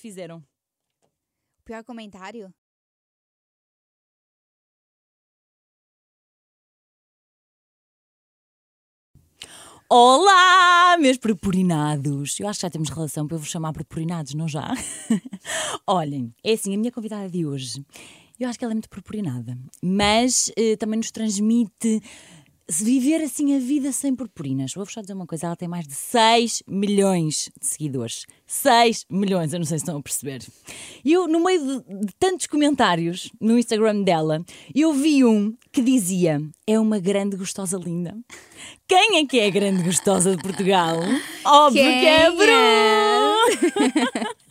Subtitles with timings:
[0.00, 0.38] te fizeram?
[0.38, 2.52] O pior comentário?
[9.92, 12.38] Olá, meus purpurinados!
[12.38, 14.72] Eu acho que já temos relação para eu vos chamar purpurinados, não já?
[15.86, 17.84] Olhem, é assim, a minha convidada de hoje,
[18.38, 22.00] eu acho que ela é muito purpurinada, mas eh, também nos transmite
[22.70, 24.72] se viver assim a vida sem purpurinas.
[24.74, 28.26] Vou-vos só dizer uma coisa: ela tem mais de 6 milhões de seguidores.
[28.46, 30.42] 6 milhões, eu não sei se estão a perceber.
[31.04, 34.44] E eu, no meio de, de, tantos comentários no Instagram dela,
[34.74, 38.16] eu vi um que dizia: É uma grande gostosa linda.
[38.86, 40.96] Quem é que é a grande gostosa de Portugal?
[41.44, 43.34] Óbvio Quem que é a é?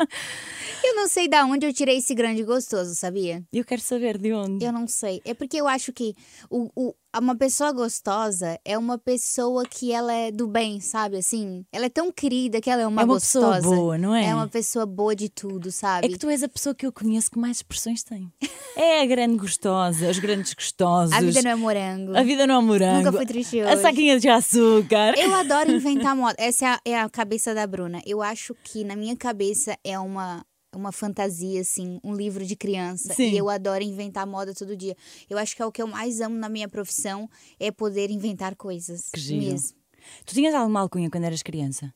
[0.83, 3.43] Eu não sei da onde eu tirei esse grande gostoso, sabia?
[3.51, 4.63] Eu quero saber de onde.
[4.65, 5.21] Eu não sei.
[5.25, 6.15] É porque eu acho que
[6.49, 11.17] o, o, uma pessoa gostosa é uma pessoa que ela é do bem, sabe?
[11.17, 13.55] Assim, ela é tão querida que ela é uma, é uma gostosa.
[13.57, 14.25] pessoa boa, não é?
[14.27, 16.07] É uma pessoa boa de tudo, sabe?
[16.07, 18.31] É que tu és a pessoa que eu conheço que mais expressões tem.
[18.75, 21.13] É a grande gostosa, os grandes gostosos.
[21.13, 22.16] A vida não é morango.
[22.17, 22.97] A vida não é morango.
[23.05, 23.81] Nunca fui triste A hoje.
[23.81, 25.17] saquinha de açúcar.
[25.17, 26.35] Eu adoro inventar moda.
[26.38, 28.02] Essa é a, é a cabeça da Bruna.
[28.05, 33.14] Eu acho que na minha cabeça é uma uma fantasia, assim, um livro de criança.
[33.14, 33.31] Sim.
[33.31, 34.95] E eu adoro inventar moda todo dia.
[35.30, 38.56] Eu acho que é o que eu mais amo na minha profissão, é poder inventar
[38.56, 39.09] coisas.
[39.14, 39.45] Que giro.
[39.45, 39.78] Mesmo.
[40.25, 41.94] Tu tinhas alguma alcunha quando eras criança?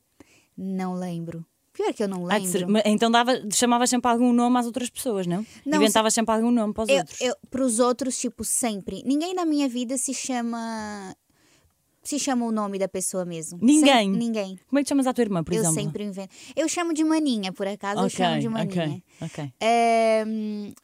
[0.58, 1.46] Não lembro.
[1.72, 2.74] Pior que eu não ser- lembro.
[2.74, 5.44] mas Então dava, chamavas sempre algum nome às outras pessoas, não?
[5.66, 7.22] Não, Inventavas sempre algum nome para os Eu, outros.
[7.22, 9.02] eu, pros outros, tipo, sempre.
[9.04, 11.16] Ninguém na minha vida se chama.
[12.04, 13.58] Se chama o nome da pessoa mesmo.
[13.62, 14.12] Ninguém?
[14.12, 14.59] Sem- ninguém.
[14.68, 15.82] Como é que chamas a tua irmã, por eu exemplo?
[15.82, 16.36] sempre invento.
[16.56, 18.84] Eu chamo de maninha, por acaso, eu chamo de maninha.
[18.84, 19.54] ok, ok.
[19.62, 20.23] É,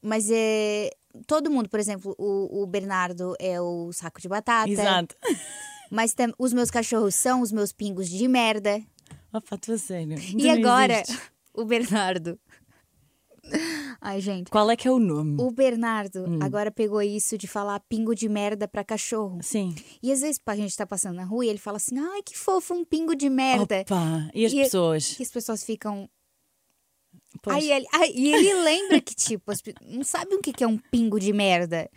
[0.01, 0.89] mas é.
[1.27, 4.69] Todo mundo, por exemplo, o, o Bernardo é o saco de batata.
[4.69, 5.15] Exato.
[5.91, 8.79] Mas tam- os meus cachorros são os meus pingos de merda.
[9.33, 10.17] Opa, tu a sério.
[10.37, 11.19] E agora, existes.
[11.51, 12.39] o Bernardo.
[14.01, 14.49] Ai, gente.
[14.49, 15.35] Qual é que é o nome?
[15.41, 16.39] O Bernardo Hum.
[16.41, 19.39] agora pegou isso de falar pingo de merda pra cachorro.
[19.41, 19.75] Sim.
[20.01, 22.37] E às vezes a gente tá passando na rua e ele fala assim: ai, que
[22.37, 23.81] fofo, um pingo de merda.
[23.81, 25.19] Opa, e as E- pessoas?
[25.19, 26.09] E as pessoas ficam.
[27.43, 27.57] Pois.
[27.57, 30.67] Aí ele, ai, e ele lembra que, tipo, as não sabe o que que é
[30.67, 31.89] um pingo de merda.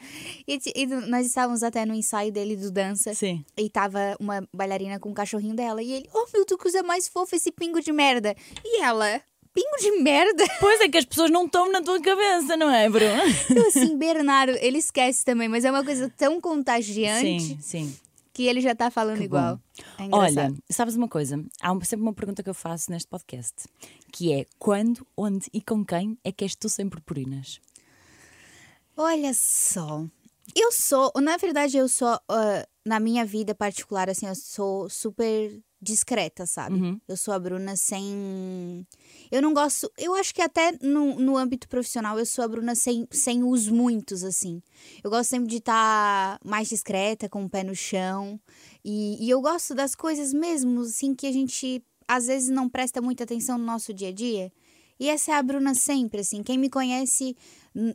[0.47, 3.15] E, e nós estávamos até no ensaio dele do dança.
[3.15, 3.43] Sim.
[3.57, 5.83] E tava uma bailarina com o cachorrinho dela.
[5.83, 8.37] E ele, oh meu Deus, coisa mais fofa esse pingo de merda.
[8.63, 10.45] E ela, pingo de merda?
[10.61, 13.23] Pois é que as pessoas não estão na tua cabeça, não é, Bruno?
[13.51, 17.97] Então, assim, Bernardo, ele esquece também, mas é uma coisa tão contagiante Sim, sim.
[18.33, 19.61] que ele já tá falando Que igual.
[19.99, 21.43] É Olha, sabes uma coisa?
[21.61, 23.55] Há sempre uma pergunta que eu faço neste podcast,
[24.13, 27.61] que é quando, onde e com quem é que és tu sem purpurinas?
[28.97, 30.05] Olha só.
[30.55, 35.59] Eu sou, na verdade, eu sou, ah, na minha vida particular, assim, eu sou super
[35.83, 36.77] discreta, sabe?
[36.77, 37.01] Uhum.
[37.09, 38.87] Eu sou a Bruna sem.
[39.31, 39.91] Eu não gosto.
[39.99, 43.69] Eu acho que até no, no âmbito profissional eu sou a Bruna sem, sem os
[43.69, 44.63] muitos, assim.
[45.03, 48.41] Eu gosto sempre de estar mais discreta, com o pé no chão.
[48.85, 53.01] E, e eu gosto das coisas mesmo, assim, que a gente às vezes não presta
[53.01, 54.53] muita atenção no nosso dia a dia.
[55.01, 56.45] E essa é a Bruna sempre, assim.
[56.45, 57.37] Quem me conhece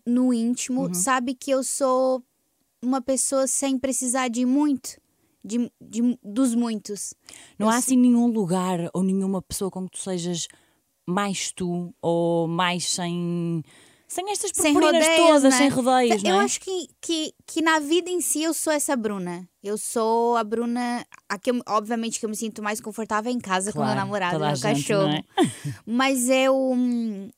[0.05, 2.21] no íntimo sabe que eu sou
[2.81, 4.99] uma pessoa sem precisar de muito.
[5.43, 7.13] De, de- dos muitos.
[7.57, 10.47] Não Eu há assim nenhum lugar ou nenhuma pessoa com que tu sejas
[11.07, 13.63] mais tu ou mais sem.
[14.09, 15.57] Sem estas sem purpurinas rodeios, todas, né?
[15.57, 16.43] sem rodeios, Eu não é?
[16.45, 19.47] acho que, que, que na vida em si eu sou essa Bruna.
[19.61, 21.05] Eu sou a Bruna.
[21.29, 23.99] A que eu- obviamente que eu me sinto mais confortável em casa com meu Claro,
[23.99, 25.09] namorado, meu gente, cachorro.
[25.09, 25.23] é?
[25.85, 26.55] Mas eu.
[26.73, 27.29] hum,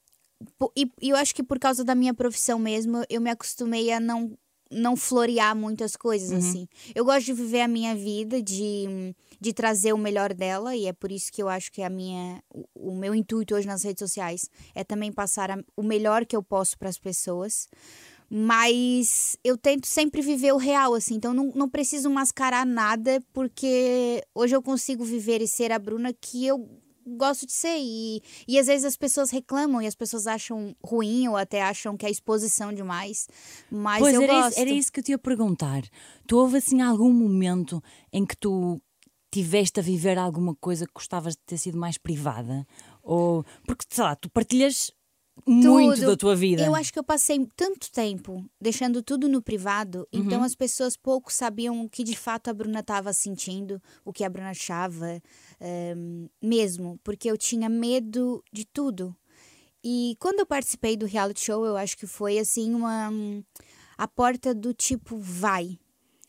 [0.75, 4.37] e eu acho que por causa da minha profissão mesmo, eu me acostumei a não,
[4.71, 6.37] não florear muitas coisas, Uhum.
[6.37, 6.67] assim.
[6.93, 10.93] Eu gosto de viver a minha vida, de, de trazer o melhor dela, e é
[10.93, 13.99] por isso que eu acho que a minha, o, o meu intuito hoje nas redes
[13.99, 17.67] sociais é também passar a- o melhor que eu posso para as pessoas.
[18.31, 21.15] Mas eu tento sempre viver o real, assim.
[21.15, 26.13] Então não, não preciso mascarar nada, porque hoje eu consigo viver e ser a Bruna
[26.13, 26.69] que eu
[27.17, 27.77] gosto de ser.
[27.79, 31.95] E, e às vezes as pessoas reclamam e as pessoas acham ruim ou até acham
[31.97, 33.27] que é exposição demais.
[33.71, 34.51] Mas Pois eu era gosto.
[34.51, 35.83] isso, era isso que eu te ia perguntar.
[36.27, 37.81] Tu houve assim algum momento
[38.11, 38.81] em que tu
[39.31, 42.65] tiveste a viver alguma coisa que gostavas de ter sido mais privada?
[43.03, 44.91] Ou porque sei lá, tu partilhas
[45.45, 46.07] muito Tudo.
[46.07, 46.63] da tua vida.
[46.63, 50.21] Eu acho que eu passei tanto tempo deixando tudo no privado, Uhum.
[50.21, 54.23] então as pessoas pouco sabiam o que de fato a Bruna estava sentindo, o que
[54.23, 55.21] a Bruna achava,
[55.59, 59.15] ehm, mesmo, porque eu tinha medo de tudo.
[59.83, 63.09] E quando eu participei do reality show, eu acho que foi assim uma
[63.97, 65.77] a porta do tipo vai.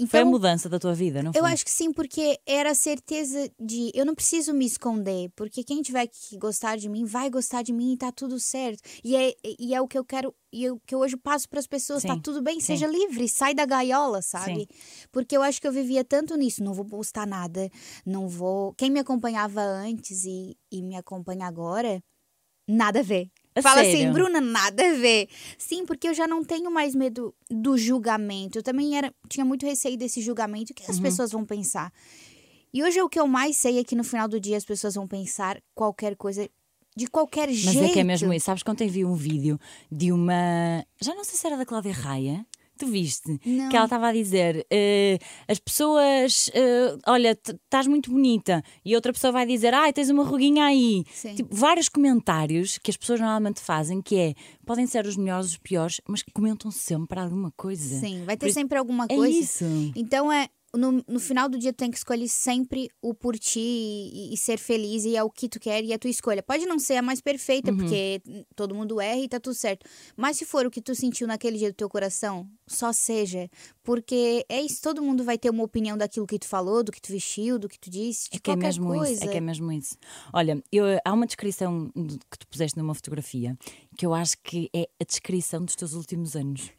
[0.06, 1.40] Foi a Então, mudança da tua vida, não foi?
[1.40, 5.62] Eu acho que sim, porque era a certeza de eu não preciso me esconder, porque
[5.62, 8.80] quem tiver que gostar de mim vai gostar de mim e tá tudo certo.
[9.04, 11.48] E é, e é o que eu quero, e é o que eu hoje passo
[11.48, 12.74] para as pessoas, tá Sim, tudo bem, sim.
[12.74, 14.66] seja livre, sai da gaiola, sabe?
[15.12, 17.68] Porque eu acho que eu vivia tanto nisso, não vou postar nada,
[18.04, 18.74] não vou.
[18.74, 22.02] Quem me acompanhava antes e, e me acompanha agora,
[22.68, 23.28] nada a ver.
[23.62, 24.12] Fala assim, sério?
[24.12, 25.28] Bruna, nada a ver.
[25.58, 28.58] Sim, porque eu já não tenho mais medo do julgamento.
[28.58, 30.72] Eu também era, tinha muito receio desse julgamento.
[30.72, 31.02] O que as Uhum.
[31.02, 31.92] pessoas vão pensar?
[32.72, 34.94] E hoje o que eu mais sei é que no final do dia as pessoas
[34.94, 36.48] vão pensar qualquer coisa
[36.96, 37.84] de qualquer Mas jeito.
[37.84, 38.46] é que é mesmo isso.
[38.46, 39.58] Sabes quando eu vi um vídeo
[39.90, 40.84] de uma.
[41.00, 42.44] Já não sei se era da Cláudia Raia.
[42.80, 43.38] Tu viste?
[43.44, 43.68] Não.
[43.68, 48.62] Que ela estava a dizer: eh, as pessoas, eh, olha, estás muito bonita.
[48.82, 51.04] E outra pessoa vai dizer: ai, tens uma ruguinha aí.
[51.36, 54.34] Tipo, vários comentários que as pessoas normalmente fazem, que é:
[54.64, 58.00] podem ser os melhores, os piores, mas que comentam sempre alguma coisa.
[58.00, 59.36] Sim, vai Por ter isso- sempre alguma É coisa.
[59.38, 59.64] isso.
[59.94, 60.48] Então é.
[60.72, 64.36] No, no final do dia, tu tem que escolher sempre o por ti e, e
[64.36, 66.42] ser feliz, e é o que tu quer e é a tua escolha.
[66.44, 67.24] Pode não ser a mais Uhum.
[67.24, 68.22] perfeita, porque
[68.54, 69.84] todo mundo erra e tá tudo certo.
[70.16, 73.50] Mas se for o que tu sentiu naquele dia do teu coração, só seja.
[73.82, 77.00] Porque é isso, todo mundo vai ter uma opinião daquilo que tu falou, do que
[77.02, 79.12] tu vestiu, do que tu disse, de É que é mesmo coisa.
[79.12, 79.96] isso, é que é mesmo isso.
[80.32, 83.58] Olha, eu- há uma descrição de- que tu puseste numa fotografia
[83.96, 86.70] que eu acho que é a descrição dos teus últimos anos.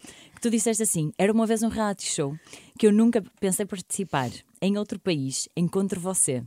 [0.41, 2.35] Tu disseste assim: era uma vez um reality show
[2.77, 4.29] que eu nunca pensei participar.
[4.63, 6.43] Em outro país, encontro você.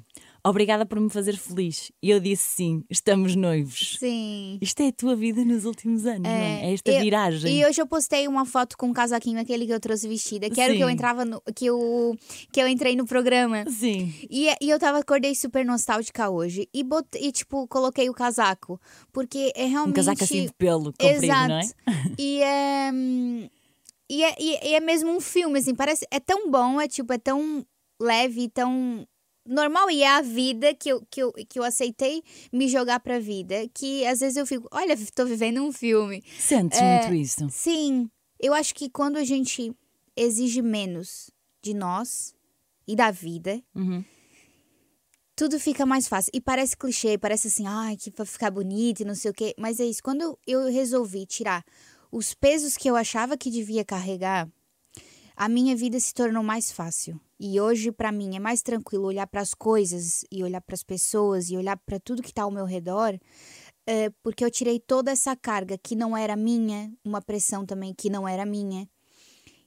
[0.47, 1.91] Obrigada por me fazer feliz.
[2.03, 3.97] E eu disse sim, estamos noivos.
[3.99, 4.57] Sim.
[4.61, 6.67] Isto é a tua vida nos últimos anos, não é?
[6.67, 7.59] É esta eu- viragem.
[7.59, 10.61] E hoje eu postei uma foto com um casaquinho, aquele que eu trouxe vestida, que
[10.61, 10.93] era o que eu Sim.
[10.95, 11.43] entrava no.
[11.57, 12.17] que eu,
[12.53, 13.65] que eu entrei no programa.
[13.71, 14.15] Sim.
[14.31, 16.69] E, e eu tava, acordei super nostálgica hoje.
[16.73, 18.81] E, botei, e, tipo, coloquei o casaco.
[19.13, 19.97] Porque é Um realmente.
[19.97, 21.49] casaco assim de pelo comprido, Exato.
[21.49, 21.63] não é?
[22.19, 22.93] E é.
[24.09, 26.07] E é, e- é mesmo um filme, assim, parece.
[26.11, 27.65] É tão bom, é tipo, é tão
[28.01, 29.07] leve, tão
[29.47, 29.91] normal.
[29.91, 32.23] E é a vida que eu, que eu, que eu aceitei
[32.53, 33.67] me jogar pra vida.
[33.75, 36.23] Que às vezes eu fico, olha, tô vivendo um filme.
[36.39, 37.49] Sentes É, muito isso.
[37.51, 39.75] Sim, eu acho que quando a gente
[40.17, 41.31] exige menos
[41.63, 42.35] de nós
[42.87, 44.05] e da vida, Uhum.
[45.37, 46.31] tudo fica mais fácil.
[46.35, 49.55] E parece clichê, parece assim, ai, que pra ficar bonito e não sei o quê.
[49.59, 51.65] Mas é isso, quando eu resolvi tirar
[52.15, 54.49] os pesos que eu achava que devia carregar,
[55.35, 57.21] a minha vida se tornou mais fácil.
[57.41, 60.85] E hoje, pra mim, é mais tranquilo olhar para as coisas e olhar para as
[60.85, 63.19] pessoas e olhar para tudo que tá ao meu redor,
[63.85, 68.09] é, porque eu tirei toda essa carga que não era minha, uma pressão também que
[68.09, 68.89] não era minha.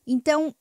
[0.07, 0.55] Então,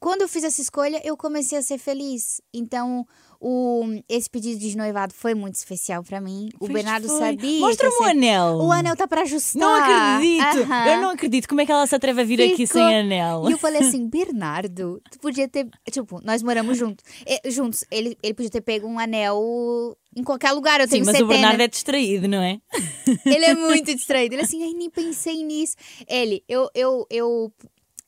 [0.00, 2.40] quando eu fiz essa escolha, eu comecei a ser feliz.
[2.52, 3.06] Então,
[3.40, 6.48] o, esse pedido de noivado foi muito especial pra mim.
[6.60, 7.18] O Bernardo foi.
[7.18, 7.60] sabia.
[7.60, 8.56] Mostra-me o anel.
[8.58, 9.60] O anel tá pra ajustar.
[9.60, 10.58] Não acredito!
[10.88, 11.48] Eu não acredito.
[11.48, 13.48] Como é que ela se atreve a vir aqui sem anel?
[13.48, 15.68] E eu falei assim, Bernardo, tu podia ter.
[15.90, 17.04] Tipo, nós moramos juntos.
[17.24, 17.84] É, juntos.
[17.90, 20.80] Ele, ele podia ter pego um anel em qualquer lugar.
[20.80, 21.26] Eu Sim, tenho mas o.
[21.26, 22.58] Bernardo é distraído, não é?
[23.24, 24.34] Ele é muito distraído.
[24.34, 25.76] Ele assim, ai, nem pensei nisso.
[26.08, 27.52] Ele, eu, eu, eu,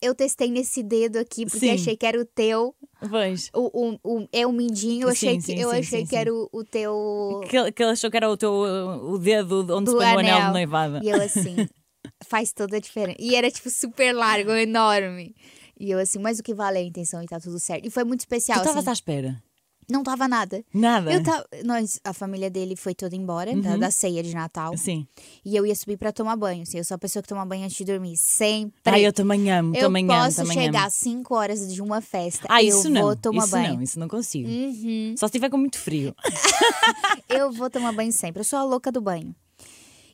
[0.01, 1.71] eu testei nesse dedo aqui, porque Sim.
[1.71, 2.75] achei que era o teu.
[3.09, 3.49] Pois.
[3.53, 6.03] O, o, o- é o mindinho, eu Sim, achei, sim, que, eu sim, achei sim,
[6.05, 6.15] que sim.
[6.17, 7.41] era o, o teu.
[7.49, 10.15] Que, ele- que ele achou que era o teu o dedo onde Do se põe
[10.15, 11.03] o anel de noivado.
[11.03, 11.55] E eu assim,
[12.27, 13.17] faz toda a diferença.
[13.19, 15.35] E era, tipo, super largo, enorme.
[15.79, 17.85] E eu assim, mas o que vale é a intenção e tá tudo certo.
[17.85, 18.57] E foi muito Tu especial.
[18.57, 18.89] estavas assim.
[18.89, 19.43] à espera?
[19.91, 20.63] Não tava nada.
[20.73, 21.11] Nada?
[21.11, 23.79] Eu tava, nós, a família dele foi toda embora da, Uhum.
[23.79, 24.77] da ceia de Natal.
[24.77, 25.07] Sim.
[25.43, 26.61] E eu ia subir pra tomar banho.
[26.63, 28.15] Assim, eu sou a pessoa que toma banho antes de dormir.
[28.17, 28.73] Sempre.
[28.85, 32.01] Ai, eu também amo, Eu também amo, posso também chegar às 5 horas de uma
[32.01, 32.47] festa.
[32.49, 33.15] Ah, eu isso vou não.
[33.15, 33.73] tomar isso banho.
[33.73, 34.47] não, isso não consigo.
[34.47, 35.15] Uhum.
[35.17, 36.13] Só se estiver com muito frio.
[37.27, 38.41] Eu vou tomar banho sempre.
[38.41, 39.35] Eu sou a louca do banho.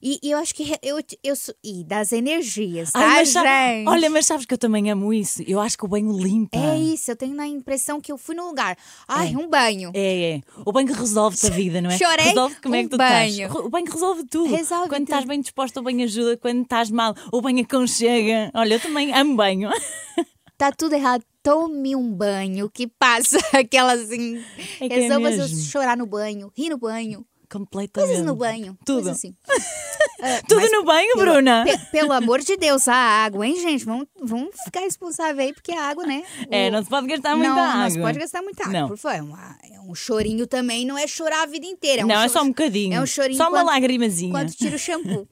[0.08, 1.56] E, e eu acho que eu, eu sou.
[1.64, 3.88] E das energias, tá, Ai, mas gente?
[3.88, 5.42] Olha, mas sabes que eu também amo isso.
[5.48, 6.56] Eu acho que o banho limpa.
[6.56, 8.78] É isso, eu tenho a impressão que eu fui no lugar.
[9.08, 9.90] Ai, um banho.
[9.96, 10.42] É, é.
[10.64, 11.98] O banho resolve-te a vida, não é?
[11.98, 13.48] Chorei, Resolve como é um que tu banho.
[13.48, 13.66] estás.
[13.66, 14.56] O banho resolve tudo.
[14.56, 15.10] Resolve quando tudo.
[15.10, 16.38] estás bem disposto, o banho ajuda.
[16.38, 18.52] Quando estás mal, o banho aconchega.
[18.54, 19.72] Olha, eu também amo banho.
[20.58, 21.22] Tá tudo errado.
[21.44, 24.42] Tome um banho que passa aquela assim.
[24.80, 25.64] É que é resolva se eu mesmo.
[25.64, 28.10] chorar no banho, rir no banho, Completamente.
[28.10, 28.78] coisas no banho.
[28.86, 29.10] Tudo.
[29.10, 29.34] Assim.
[30.22, 31.66] Ah, Tudo no banho, pelo- Bruna?
[31.66, 33.84] pe- pelo amor de Deus, a água, hein, gente?
[33.84, 36.24] Vamos, vamos ficar responsável aí, porque a água, né?
[36.50, 37.84] É, o- não se pode gastar muita não, água.
[37.84, 38.88] não se pode gastar muita água, Não.
[38.88, 39.18] por favor.
[39.18, 42.02] É, uma- é um chorinho também, não é chorar a vida inteira.
[42.02, 42.94] É um não, é só um bocadinho.
[42.96, 44.30] É um chorinho Só uma quando- lagrimazinha.
[44.30, 45.28] Enquanto tira o shampoo.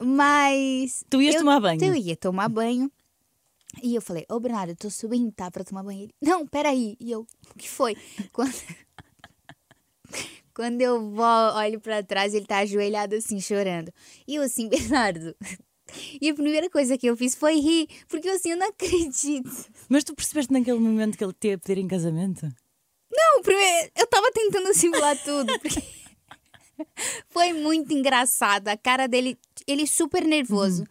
[0.00, 1.04] Mas.
[1.10, 1.84] Tu ias eu, tomar banho.
[1.84, 2.90] Eu ia tomar banho.
[3.82, 5.50] E eu falei, ô Bernardo, eu tô subindo, tá?
[5.50, 6.02] Pra tomar banho.
[6.04, 6.96] Ele, não, peraí.
[7.00, 7.96] E eu, o que foi?
[8.32, 8.54] Quando,
[10.54, 13.92] Quando eu vou, olho pra trás, ele tá ajoelhado assim, chorando.
[14.26, 15.34] E eu assim, Bernardo,
[16.20, 19.50] E a primeira coisa que eu fiz foi rir, porque eu assim, eu não acredito.
[19.88, 22.48] Mas tu percebeste naquele momento que ele te ia pedir em casamento?
[23.10, 25.82] Não, primeiro, eu tava tentando simular tudo, porque
[27.28, 28.68] foi muito engraçado.
[28.68, 30.84] A cara dele, ele super nervoso.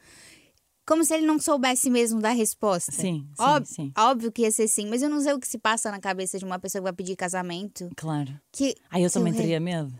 [0.89, 2.91] Como se ele não soubesse mesmo da resposta.
[2.91, 3.91] Sim, sim, Óbvio, sim.
[3.95, 6.39] óbvio que ia ser sim, mas eu não sei o que se passa na cabeça
[6.39, 7.87] de uma pessoa que vai pedir casamento.
[7.95, 8.33] Claro.
[8.51, 9.93] Que, Ah, eu que também re- teria medo.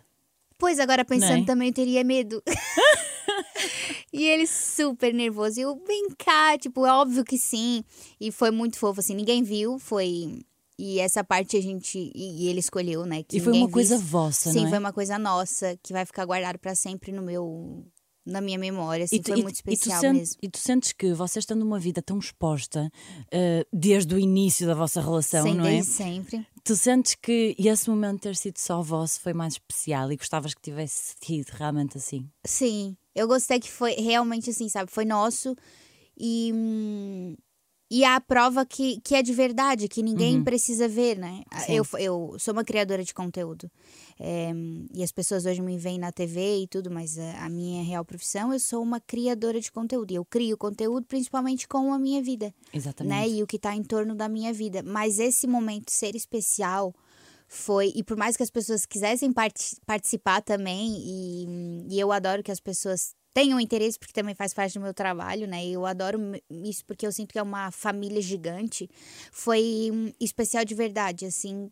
[0.58, 1.46] Pois agora pensando Não é?
[1.46, 2.41] também eu teria medo.
[4.12, 5.60] e ele super nervoso.
[5.60, 7.84] E eu, vem cá, tipo, é óbvio que sim.
[8.19, 10.41] E foi muito fofo, assim, ninguém viu, foi.
[10.77, 12.12] E essa parte a gente.
[12.15, 13.22] E, ele escolheu, né?
[13.24, 14.10] Que E foi uma coisa visse.
[14.10, 14.69] vossa, Sim, não é?
[14.69, 17.86] foi uma coisa nossa, que vai ficar guardado pra sempre no meu.
[18.25, 20.35] Na minha memória, assim, tu- foi e- muito e especial sentes- mesmo.
[20.43, 22.91] E tu sentes que vocês estando numa vida tão exposta
[23.31, 25.81] eh, desde o início da vossa relação, Sim, não é?
[25.83, 26.45] sempre.
[26.63, 30.61] Tu sentes que esse momento ter sido só vosso foi mais especial e gostavas que
[30.61, 32.29] tivesse sido realmente assim?
[32.45, 34.91] Sim, eu gostei que foi realmente assim, sabe?
[34.91, 35.55] Foi nosso
[36.17, 36.51] e.
[36.53, 37.35] hum,
[37.91, 41.43] E é a prova que, que é de verdade, que ninguém precisa ver, né?
[41.65, 41.74] Sim.
[41.74, 43.69] Eu, eu sou uma criadora de conteúdo.
[44.19, 44.51] É,
[44.93, 48.05] e as pessoas hoje me veem na TV e tudo, mas a, a minha real
[48.05, 50.12] profissão, eu sou uma criadora de conteúdo.
[50.12, 53.12] E eu crio conteúdo principalmente com a minha vida Exatamente.
[53.12, 53.27] né?
[53.27, 54.84] E o que está em torno da minha vida.
[54.84, 56.93] Mas esse momento ser especial
[57.48, 57.91] foi.
[57.96, 62.51] E por mais que as pessoas quisessem parti- participar também, e, e eu adoro que
[62.51, 65.65] as pessoas tenham interesse, porque também faz parte do meu trabalho, né?
[65.65, 66.19] Eu adoro
[66.50, 68.89] isso porque eu sinto que é uma família gigante.
[69.31, 71.71] Foi hum, especial de verdade, assim.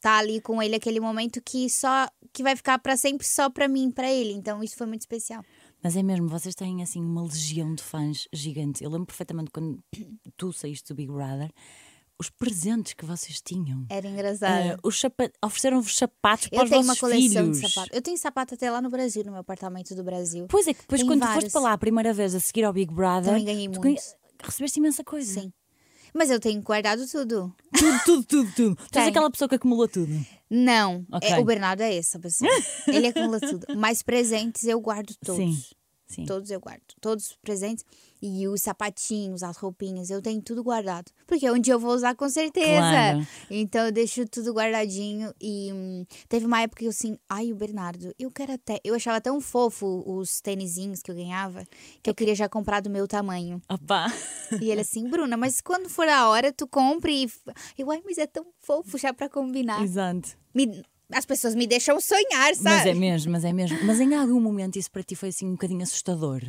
[0.00, 3.66] Tá ali com ele aquele momento que só que vai ficar para sempre só para
[3.66, 4.32] mim, para ele.
[4.32, 5.42] Então isso foi muito especial.
[5.82, 8.84] Mas é mesmo, vocês têm assim uma legião de fãs gigante.
[8.84, 9.82] Eu lembro perfeitamente quando
[10.36, 11.50] tu saíste do Big Brother,
[12.24, 13.84] os presentes que vocês tinham.
[13.88, 14.78] Era engraçado.
[14.82, 17.60] Os sapa- Ofereceram-vos sapatos para Eu os tenho uma vossos coleção filhos.
[17.60, 17.96] de sapatos.
[17.96, 20.46] Eu tenho sapato até lá no Brasil, no meu apartamento do Brasil.
[20.48, 21.44] Pois é, que depois Tenho quando tu vários.
[21.44, 24.04] foste para lá a primeira vez a seguir ao Big Brother, Também ganhei tu muitos.
[24.04, 25.40] ganha- recebeste imensa coisa.
[25.40, 25.52] Sim.
[26.16, 27.52] Mas eu tenho guardado tudo.
[27.76, 28.76] Tudo, tudo, tudo, tudo.
[28.90, 30.12] Tu és aquela pessoa que acumulou tudo.
[30.48, 31.04] Não.
[31.12, 31.28] Ok.
[31.28, 32.48] É, o Bernardo é essa pessoa.
[32.86, 33.66] Ele acumula tudo.
[33.76, 35.42] Mas presentes eu guardo todos.
[35.42, 35.60] Sim.
[36.14, 36.24] Sim.
[36.24, 36.82] Todos eu guardo.
[37.00, 37.84] Todos os presentes.
[38.22, 41.10] E os sapatinhos, as roupinhas, eu tenho tudo guardado.
[41.26, 42.78] Porque um dia eu vou usar com certeza.
[42.78, 43.26] Claro.
[43.50, 45.34] Então eu deixo tudo guardadinho.
[45.40, 48.80] E hum, teve uma época que eu assim, ai, o Bernardo, eu quero até.
[48.82, 51.66] Eu achava tão fofo os tênisinhos que eu ganhava
[52.02, 53.60] que eu queria já comprar do meu tamanho.
[53.68, 54.06] Opa.
[54.60, 57.24] E ele assim, Bruna, mas quando for a hora, tu compre.
[57.24, 57.30] E...
[57.76, 59.82] Eu, ai, mas é tão fofo já pra combinar.
[59.82, 60.30] Exato.
[60.54, 60.82] Me-
[61.12, 62.62] As pessoas me deixam sonhar, sabe?
[62.62, 63.78] Mas é mesmo, mas é mesmo.
[63.84, 66.42] Mas em algum momento isso para ti foi assim um bocadinho assustador.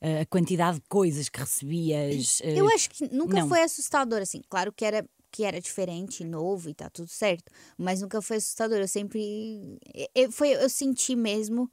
[0.00, 2.40] Eh, a quantidade de coisas que recebias.
[2.42, 3.48] eh, Eu acho que nunca não.
[3.48, 4.42] foi assustador, assim.
[4.48, 7.50] Claro que era, que era diferente, novo e tá tudo certo.
[7.78, 8.78] Mas nunca foi assustador.
[8.78, 9.78] Eu sempre.
[10.14, 11.70] Eu, foi, eu senti mesmo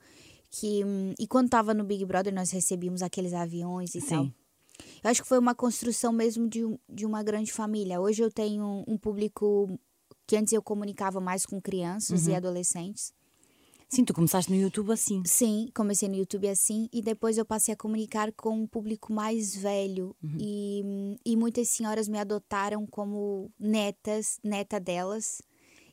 [0.51, 0.82] que.
[1.20, 4.08] E quando tava no Big Brother, nós recebíamos aqueles aviões e Sim.
[4.08, 4.32] tal.
[5.04, 8.00] Eu acho que foi uma construção mesmo de, de uma grande família.
[8.00, 9.68] Hoje eu tenho um público
[10.28, 12.34] que antes eu comunicava mais com crianças Uhum.
[12.34, 13.13] e adolescentes.
[13.90, 15.22] Sim, tu começaste no YouTube assim.
[15.25, 19.54] Sim, comecei no YouTube assim e depois eu passei a comunicar com um público mais
[19.54, 20.38] velho Uhum.
[20.40, 25.42] e, e muitas senhoras me adotaram como netas, neta delas.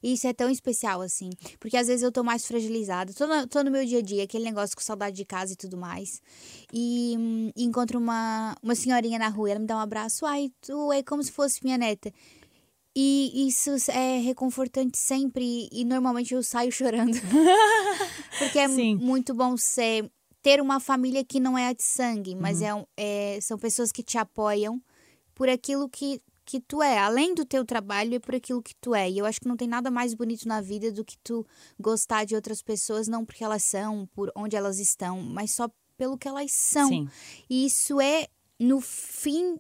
[0.01, 3.49] E isso é tão especial, assim, porque às vezes eu tô mais fragilizada, tô no,
[3.49, 6.23] tô no meu dia a dia, aquele negócio com saudade de casa e tudo mais.
[6.73, 10.93] E, hum, encontro uma, uma senhorinha na rua, ela me dá um abraço, ai, tu
[10.93, 12.13] é como se fosse minha neta.
[13.01, 17.13] E isso é reconfortante sempre e, normalmente eu saio chorando.
[18.41, 18.97] Porque é Sim.
[18.97, 20.11] muito bom ser
[20.43, 22.41] ter uma família que não é a de sangue, Uhum.
[22.41, 24.83] mas é, um- é- são pessoas que te apoiam
[25.35, 26.99] por aquilo que, que tu é.
[26.99, 29.09] Além do teu trabalho, é por aquilo que tu é.
[29.09, 31.47] E eu acho que não tem nada mais bonito na vida do que tu
[31.79, 36.19] gostar de outras pessoas, não porque elas são, por onde elas estão, mas só pelo
[36.19, 36.89] que elas são.
[36.89, 37.09] Sim.
[37.49, 38.27] E isso é,
[38.59, 39.57] no fim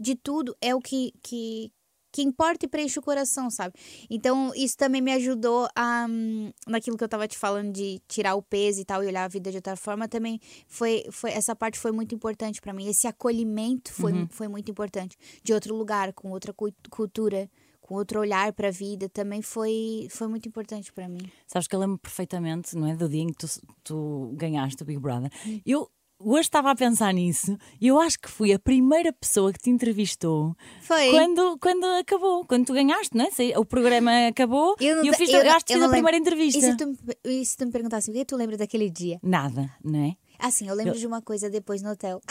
[0.00, 1.70] de tudo, é o que, que,
[2.18, 3.74] que importa e preenche o coração, sabe?
[4.10, 6.04] Então, isso também me ajudou a.
[6.10, 9.22] hum, naquilo que eu tava te falando de tirar o peso e tal, e olhar
[9.22, 11.04] a vida de outra forma, também foi.
[11.12, 12.88] foi essa parte foi muito importante pra mim.
[12.88, 15.16] Esse acolhimento foi, foi muito importante.
[15.44, 16.52] De outro lugar, com outra
[16.90, 17.48] cultura.
[17.80, 21.22] Com outro olhar pra vida, também foi, foi muito importante pra mim.
[21.46, 22.94] Sabes que eu lembro perfeitamente, não é?
[22.94, 23.46] Do dia em que tu,
[23.82, 25.30] tu ganhaste o Big Brother.
[25.64, 29.58] Eu hoje estava a pensar nisso e eu acho que fui a primeira pessoa que
[29.58, 31.10] te entrevistou Foi.
[31.10, 33.58] quando, quando acabou, quando tu ganhaste, não é?
[33.58, 35.90] O programa acabou Eu e eu fiz, eu eu não- acho que eu fiz a
[35.90, 36.58] primeira entrevista.
[36.58, 39.18] E se tu, me- e se tu me perguntasse o que tu lembra daquele dia?
[39.22, 40.16] Nada, não é?
[40.38, 42.20] Assim, eu lembro de uma coisa depois no hotel.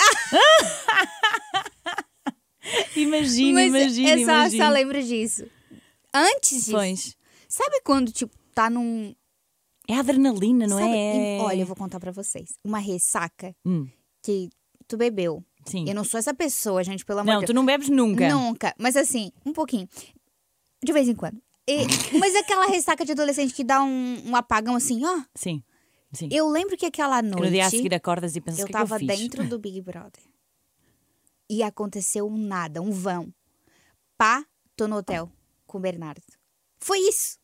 [2.95, 5.45] Imagina, imagina, é só, só lembro disso.
[6.13, 7.15] Antes disso, Pois.
[7.47, 9.15] sabe quando, tipo, tá num.
[9.87, 11.37] É adrenalina, não sabe, é?
[11.37, 12.57] em- olha, eu vou contar pra vocês.
[12.63, 13.87] Uma ressaca Hum.
[14.21, 14.49] que,
[14.87, 15.43] tu bebeu.
[15.65, 15.85] Sim.
[15.87, 18.29] Eu não sou essa pessoa, gente, pelo amor Não, de tu não bebes nunca.
[18.29, 18.73] Nunca.
[18.77, 19.87] Mas assim, um pouquinho.
[20.83, 21.41] De vez em quando.
[21.67, 21.85] E-
[22.19, 25.23] mas aquela ressaca de adolescente que dá um, um apagão assim, ó.
[25.35, 25.61] Sim.
[26.13, 26.29] Sim.
[26.31, 27.43] Eu lembro que aquela Que noite.
[27.45, 29.07] no dia a seguir acordas e pensas eu que é que tava eu fiz?
[29.19, 30.23] dentro do Big Brother.
[31.49, 33.33] E aconteceu um nada, um vão.
[34.17, 35.29] Pá, tô no hotel
[35.65, 36.21] com o Bernardo.
[36.79, 37.37] Foi isso.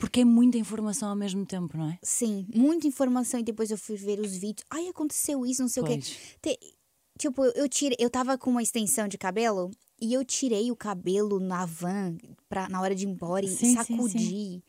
[0.00, 1.98] Porque é muita informação ao mesmo tempo, não é?
[2.02, 3.38] Sim, muita informação.
[3.38, 4.64] E depois eu fui ver os vídeos.
[4.70, 6.16] Ai, aconteceu isso, não sei o Pois.
[6.42, 6.56] quê.
[6.56, 6.74] Te-
[7.18, 7.96] tipo, eu tirei.
[8.00, 12.16] Eu tava com uma extensão de cabelo e eu tirei o cabelo na van
[12.48, 14.64] pra, na hora de ir embora e Sim, sim, sacudi.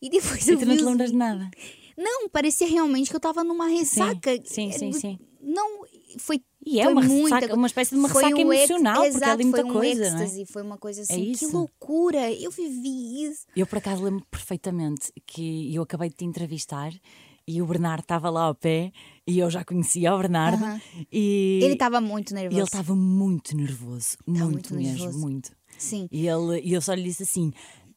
[0.00, 1.50] E depois E eu tu vi não te lembras de nada.
[1.98, 4.30] Não, parecia realmente que eu tava numa ressaca.
[4.44, 5.18] sim, É, sim, sim.
[5.42, 5.84] Não,
[6.18, 6.40] foi.
[6.64, 9.44] E é foi uma ressaca, uma espécie de uma ressaca um emocional, porque é ali
[9.44, 10.44] muita foi um coisa, não é?
[10.44, 11.32] foi uma coisa assim.
[11.32, 11.52] que isso.
[11.56, 12.30] loucura!
[12.32, 13.46] Eu vivi isso.
[13.56, 16.92] Eu, por acaso, lembro perfeitamente que eu acabei de te entrevistar
[17.46, 18.92] e o Bernardo estava lá ao pé
[19.26, 20.80] e eu já conhecia o Bernardo Aham.
[21.10, 22.58] e Ele tava muito nervoso.
[22.58, 25.18] ele estava muito nervoso, muito, muito mesmo, nervoso.
[25.18, 25.50] muito.
[25.78, 26.08] Sim.
[26.12, 27.52] E, ele, e eu só lhe disse assim: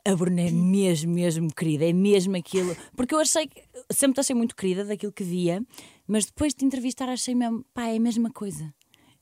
[0.05, 2.75] a Bruna é mesmo, mesmo querida, é mesmo aquilo.
[2.95, 3.49] Porque eu achei,
[3.91, 5.63] sempre achei muito querida daquilo que via,
[6.07, 8.73] mas depois de te entrevistar achei mesmo, pá, é a mesma coisa.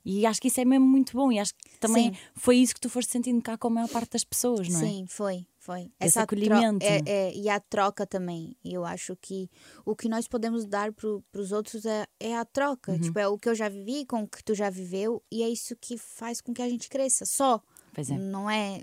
[0.04, 1.30] E acho que isso é mesmo muito bom.
[1.30, 2.18] E acho que também Sim.
[2.34, 4.84] foi isso que tu foste sentindo cá com a maior parte das pessoas, não é?
[4.84, 5.92] Sim, foi, foi.
[6.00, 6.84] Esse tro- acolhimento.
[6.84, 8.56] é- é, e a troca também.
[8.64, 9.48] Eu acho que
[9.86, 12.90] o que nós podemos dar pro, pros outros é, é a troca.
[12.90, 12.98] Uhum.
[13.00, 15.22] Tipo, é o que eu já vivi com o que tu já viveu.
[15.30, 17.24] E é isso que faz com que a gente cresça.
[17.24, 17.62] Só.
[17.94, 18.18] Pois é.
[18.18, 18.80] Não é,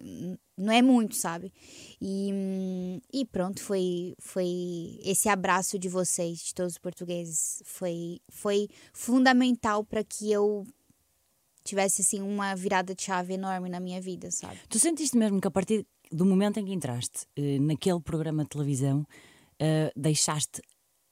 [0.59, 1.51] não é muito, sabe?
[2.01, 8.19] E, hum, e pronto, foi, foi esse abraço de vocês, de todos os portugueses, foi,
[8.29, 10.67] foi fundamental para que eu
[11.63, 14.59] tivesse assim uma virada de chave enorme na minha vida, sabe?
[14.67, 18.49] Tu sentiste mesmo que a partir do momento em que entraste eh, naquele programa de
[18.49, 19.05] televisão,
[19.59, 20.61] eh, deixaste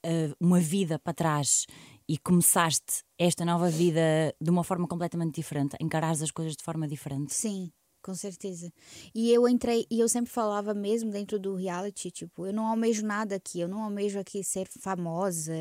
[0.03, 1.65] eh, uma vida para trás
[2.07, 6.87] e começaste esta nova vida de uma forma completamente diferente, encarares as coisas de forma
[6.87, 7.33] diferente?
[7.33, 7.71] Sim,
[8.07, 8.71] com certeza.
[9.13, 13.05] E eu entrei, e eu sempre falava mesmo dentro do reality, tipo, eu não almejo
[13.05, 15.53] nada aqui, eu não almejo aqui ser famosa,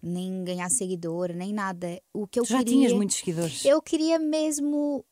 [0.00, 2.00] nem ganhar seguidora, nem nada.
[2.14, 3.64] O que eu Tu já queria tinhas muitos seguidores.
[3.64, 5.04] Eu queria mesmo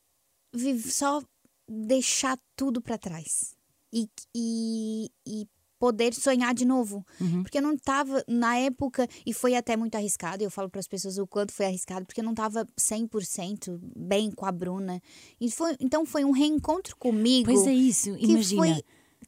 [0.88, 1.20] só
[1.68, 3.57] deixar tudo pra trás
[3.92, 5.48] e, e, e
[5.79, 7.05] poder sonhar de novo.
[7.21, 7.43] Uhum.
[7.43, 10.88] Porque eu não tava na época, e foi até muito arriscado, eu falo para as
[10.88, 15.01] pessoas o quanto foi arriscado, porque eu não tava 100% bem com a Bruna.
[15.41, 17.51] E foi, então foi um reencontro comigo.
[17.53, 18.62] Pois é isso, que imagina.
[18.62, 18.85] foi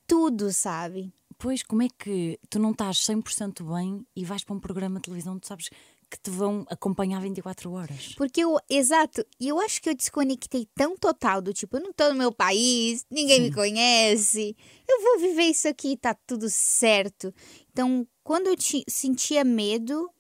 [0.07, 1.13] tudo, sabe?
[1.39, 5.05] Pois, como é que tu não estás 100% bem e vais para um programa de
[5.05, 5.71] televisão, tu sabes
[6.11, 8.14] que te vão acompanhar 24 horas?
[8.16, 11.92] Porque eu, exato, e eu acho que eu desconectei tão total do tipo, eu não
[11.92, 14.57] tô no meu país, ninguém me conhece,
[14.88, 17.33] eu vou viver isso aqui, tá tudo certo.
[17.70, 20.11] Então, quando eu ti- sentia medo,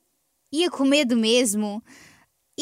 [0.52, 1.82] ia com medo mesmo,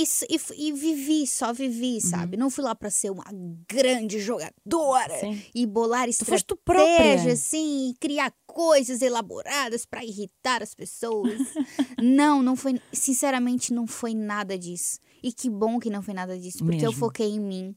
[0.03, 2.37] e, e e vivi, só vivi, sabe?
[2.37, 3.25] Não fui lá pra ser uma
[3.69, 5.43] grande jogadora Sim.
[5.55, 7.33] e bolar foste tu estratégias, própria.
[7.33, 11.39] assim, e criar coisas elaboradas pra irritar as pessoas.
[12.03, 14.99] não, não foi, sinceramente, não foi nada disso.
[15.23, 16.93] E que bom que não foi nada disso, porque eu Mesmo.
[16.93, 17.77] foquei em mim.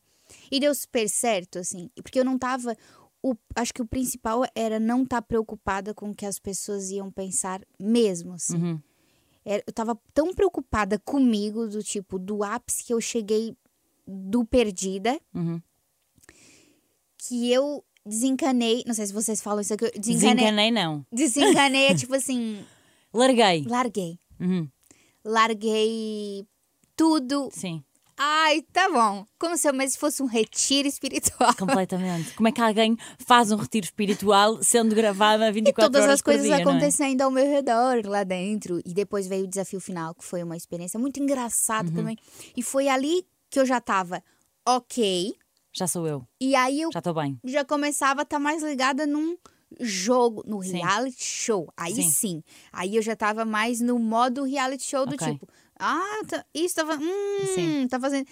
[0.51, 2.75] E deu super certo, assim, porque eu não tava.
[3.23, 7.11] O, acho que o principal era não estar preocupada com o que as pessoas iam
[7.11, 8.57] pensar mesmo, assim.
[8.57, 8.81] Uhum.
[9.45, 13.55] Eu tava tão preocupada comigo, do tipo, do ápice que eu cheguei
[14.07, 15.61] do perdida, Uhum.
[17.17, 18.83] que eu desencanei.
[18.85, 19.91] Não sei se vocês falam isso aqui.
[19.99, 20.35] Desencanei.
[20.45, 21.05] Desenganei, não.
[21.11, 22.63] Desencanei é tipo assim,
[23.13, 23.65] Larguei.
[23.67, 24.19] larguei.
[24.39, 24.67] Uhum.
[25.23, 26.45] Larguei
[26.95, 27.49] tudo.
[27.51, 27.83] Sim,
[28.23, 29.25] Ai, tá bom.
[29.39, 31.55] Como se eu mesmo fosse um retiro espiritual.
[31.57, 32.35] completamente.
[32.35, 36.21] Como é que alguém faz um retiro espiritual sendo gravada E 24 todas horas as
[36.21, 36.75] coisas por dia, não é?
[36.75, 38.79] acontecendo ao meu redor lá dentro.
[38.85, 41.95] E depois veio o desafio final, que foi uma experiência muito engraçada Uhum.
[41.95, 42.17] também.
[42.55, 44.23] E foi ali que eu já tava
[44.67, 45.33] ok.
[45.73, 47.39] Já sou eu, E aí eu já estou bem.
[47.43, 49.35] já começava a estar mais ligada num
[49.79, 50.73] jogo, no Sim.
[50.73, 51.71] reality show.
[51.77, 52.09] Aí Sim.
[52.11, 52.43] sim.
[52.73, 55.31] Aí eu já tava mais no modo reality show do Ok.
[55.33, 55.47] tipo,
[55.81, 57.87] ah, tá, isso tava, hum, Sim.
[57.89, 58.25] tá fazendo.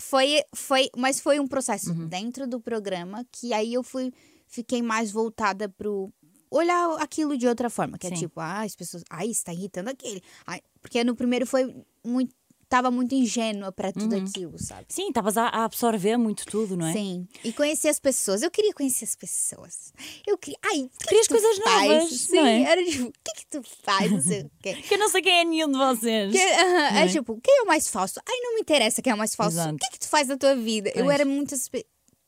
[0.00, 2.06] Foi, foi, mas foi um processo Uhum.
[2.06, 4.12] dentro do programa que aí eu fui,
[4.46, 6.12] fiquei mais voltada pro
[6.50, 8.16] olhar aquilo de outra forma, que é Sim.
[8.16, 10.22] tipo, ah, as pessoas, ai, está irritando aquele.
[10.46, 11.74] Ai, porque no primeiro foi
[12.04, 12.34] muito,
[12.72, 14.24] tava muito ingênua pra tudo Uhum.
[14.24, 14.86] aquilo, sabe?
[14.88, 16.92] Sim, estavas a, a absorver muito tudo, não é?
[16.94, 17.28] Sim.
[17.44, 18.40] E conhecer as pessoas.
[18.40, 19.92] Eu queria conhecer as pessoas.
[20.26, 20.58] Eu queria.
[20.64, 21.88] Ai, que querias que coisas faz?
[21.88, 22.62] novas, Sim, não é?
[22.62, 24.10] era tipo, o que que tu faz?
[24.10, 24.74] Não sei o quê.
[24.88, 26.32] Que eu não sei quem é nenhum de vocês.
[26.32, 27.08] Que- aham, Não é é?
[27.08, 28.18] tipo, quem é o mais falso?
[28.26, 29.56] Ai, não me interessa quem é o mais falso.
[29.58, 29.74] Exato.
[29.74, 30.90] O que que tu faz na tua vida?
[30.94, 31.14] Eu Pois.
[31.14, 31.54] era muito.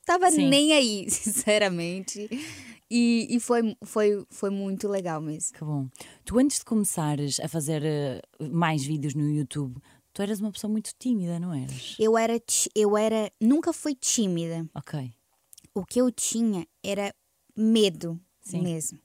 [0.05, 0.47] Tava Sim.
[0.47, 2.29] nem aí, sinceramente.
[2.91, 5.57] E, e foi, foi, foi muito legal mesmo.
[5.57, 5.87] Que bom.
[6.23, 9.81] Tu antes de começares a fazer eh, mais vídeos no YouTube,
[10.15, 11.93] Tu eras uma pessoa muito tímida, não eras?
[11.99, 12.41] Eu era,
[12.73, 14.65] eu era, nunca fui tímida.
[14.73, 15.11] Ok.
[15.73, 17.13] O que eu tinha era
[17.53, 18.61] medo Sim.
[18.61, 18.97] mesmo.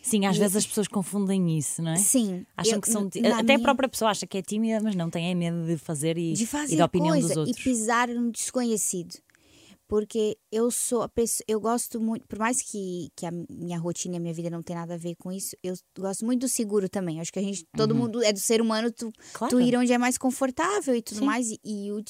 [0.00, 1.96] Sim, às E- vezes as pessoas confundem isso, não é?
[1.96, 2.46] Sim.
[2.56, 3.08] Acham eu- que são.
[3.08, 5.76] Até a minha- própria pessoa acha que é tímida, mas não, tem é medo de
[5.76, 7.64] fazer e, de e fazer da opinião coisa dos e outros.
[7.64, 9.16] pisar no desconhecido.
[9.88, 14.16] Porque eu sou a pessoa, eu gosto muito, por mais que, que a minha rotina
[14.16, 16.48] e a minha vida não tem nada a ver com isso, eu gosto muito do
[16.48, 17.20] seguro também.
[17.20, 19.12] Acho que a gente, todo mundo é do ser humano, tu, Uhum.
[19.32, 19.56] Claro.
[19.56, 21.24] tu ir onde é mais confortável e tudo Sim.
[21.24, 21.50] mais.
[21.50, 22.04] E, e o,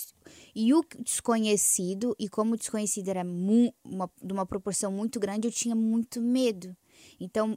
[0.56, 5.46] e o desconhecido, e como o desconhecido era mu- uma, de uma proporção muito grande,
[5.46, 6.76] eu tinha muito medo.
[7.20, 7.56] Então,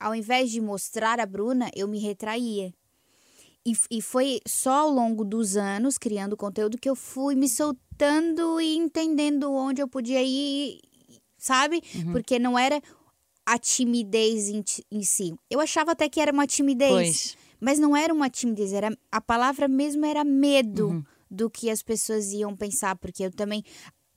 [0.00, 2.72] ao invés de mostrar a Bruna, eu me retraía.
[3.66, 8.60] E, e foi só ao longo dos anos, criando conteúdo, que eu fui me soltando
[8.60, 10.80] e entendendo onde eu podia ir,
[11.36, 11.82] sabe?
[11.94, 12.12] Uhum.
[12.12, 12.80] Porque não era
[13.44, 15.34] a timidez em, em si.
[15.50, 16.90] Eu achava até que era uma timidez.
[16.90, 17.36] Pois.
[17.60, 21.04] Mas não era uma timidez, era a palavra mesmo era medo Uhum.
[21.30, 23.62] do que as pessoas iam pensar, porque eu também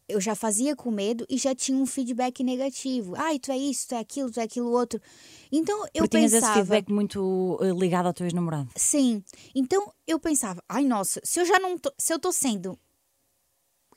[0.08, 3.14] eu já fazia com medo e já tinha um feedback negativo.
[3.16, 5.00] Ai, tu é isso, tu é aquilo, tu é aquilo outro.
[5.52, 8.70] Então eu Porque pensava, esse feedback muito eh, ligado ao teu ex-namorado.
[8.76, 9.24] sim.
[9.56, 12.78] Então eu pensava, ai nossa, se eu já não tô, se eu tô sendo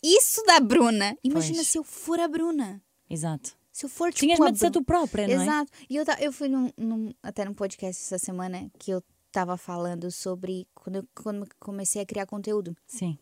[0.03, 1.69] isso da Bruna, imagina Pois.
[1.69, 2.83] se eu for a Bruna.
[3.09, 3.57] Exato.
[3.73, 5.45] Se eu for tipo Tinhas medo de ser tu própria, não é?
[5.45, 5.73] Exato.
[5.91, 10.11] E eu, eu fui num, num- até num podcast essa semana que eu tava falando
[10.11, 12.75] sobre quando eu, quando eu comecei a criar conteúdo.
[12.87, 13.19] Sim.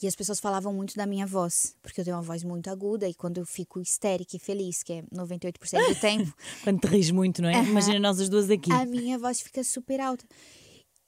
[0.00, 3.08] E as pessoas falavam muito da minha voz, porque eu tenho uma voz muito aguda
[3.08, 6.32] e quando eu fico histérica e feliz, que é 98% do tempo,
[6.62, 7.64] Quando te rires muito, não é?
[7.64, 8.72] Imagina nós as duas aqui.
[8.72, 10.24] a minha voz fica super alta.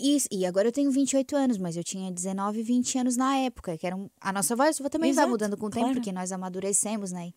[0.02, 3.76] E, e agora eu tenho 28 anos, mas eu tinha 19, 20 anos na época,
[3.76, 5.94] que era um- a nossa voz também vai Exato, mudando com o tempo, claro.
[5.96, 7.32] porque nós amadurecemos, né?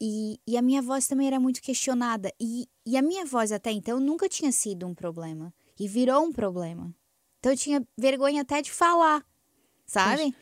[0.00, 2.32] E, e a minha voz também era muito questionada.
[2.40, 5.52] E, e a minha voz até então nunca tinha sido um problema.
[5.78, 6.94] E virou um problema.
[7.38, 9.22] Então eu tinha vergonha até de falar,
[9.84, 10.34] sabe?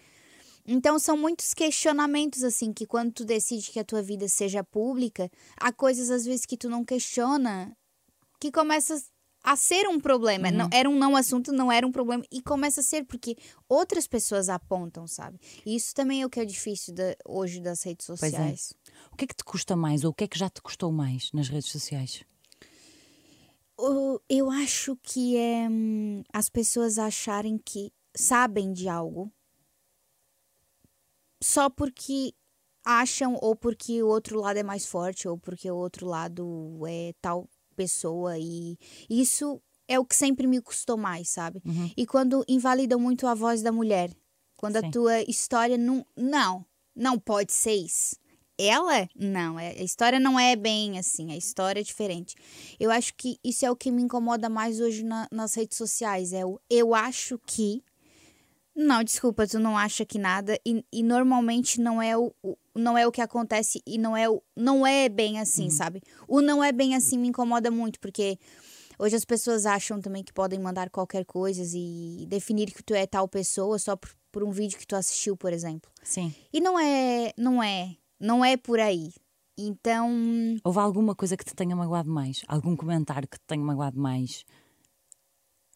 [0.67, 5.31] Então são muitos questionamentos assim que quando tu decide que a tua vida seja pública,
[5.57, 7.77] há coisas às vezes que tu não questiona
[8.41, 9.01] que começa
[9.43, 10.51] a ser um problema.
[10.51, 13.37] Não, era um não assunto, não era um problema e começa a ser porque
[13.69, 15.39] outras pessoas apontam, sabe?
[15.67, 18.17] E isso também é o que é difícil da- hoje das redes é.
[18.17, 18.73] sociais.
[19.11, 20.93] O que é que te custa mais ou o que é que já te custou
[20.93, 22.25] mais nas redes sociais?
[24.29, 29.33] Eu acho que é hum, as pessoas acharem que sabem de algo
[31.43, 32.33] só porque
[32.85, 37.13] acham ou porque o outro lado é mais forte ou porque o outro lado é
[37.21, 38.77] tal pessoa e
[39.09, 41.63] isso é o que sempre me custou mais, sabe?
[41.97, 44.11] E quando invalidam muito a voz da mulher,
[44.57, 44.87] quando Sim.
[44.87, 48.17] a tua história não não, não pode ser isso.
[48.59, 49.09] Ela?
[49.17, 52.35] Não, é- a história não é bem assim, a história é diferente.
[52.79, 56.33] Eu acho que isso é o que me incomoda mais hoje na- nas redes sociais.
[56.33, 57.83] É o eu acho que.
[58.75, 60.59] Não, desculpa, tu não acha que nada.
[60.67, 64.29] E, e normalmente não é o, o- não é o que acontece e não é,
[64.31, 66.01] o, não é bem assim, sabe?
[66.27, 68.39] O não é bem assim me incomoda muito, porque
[68.99, 73.07] hoje as pessoas acham também que podem mandar qualquer coisa e definir que tu é
[73.07, 75.91] tal pessoa só por, por um vídeo que tu assistiu, por exemplo.
[76.03, 76.35] Sim.
[76.51, 79.13] E não é, não é, não é por aí.
[79.59, 80.09] Então,
[80.65, 82.41] Houve alguma coisa que te tenha magoado mais?
[82.49, 84.45] Algum comentário que te tenha magoado mais?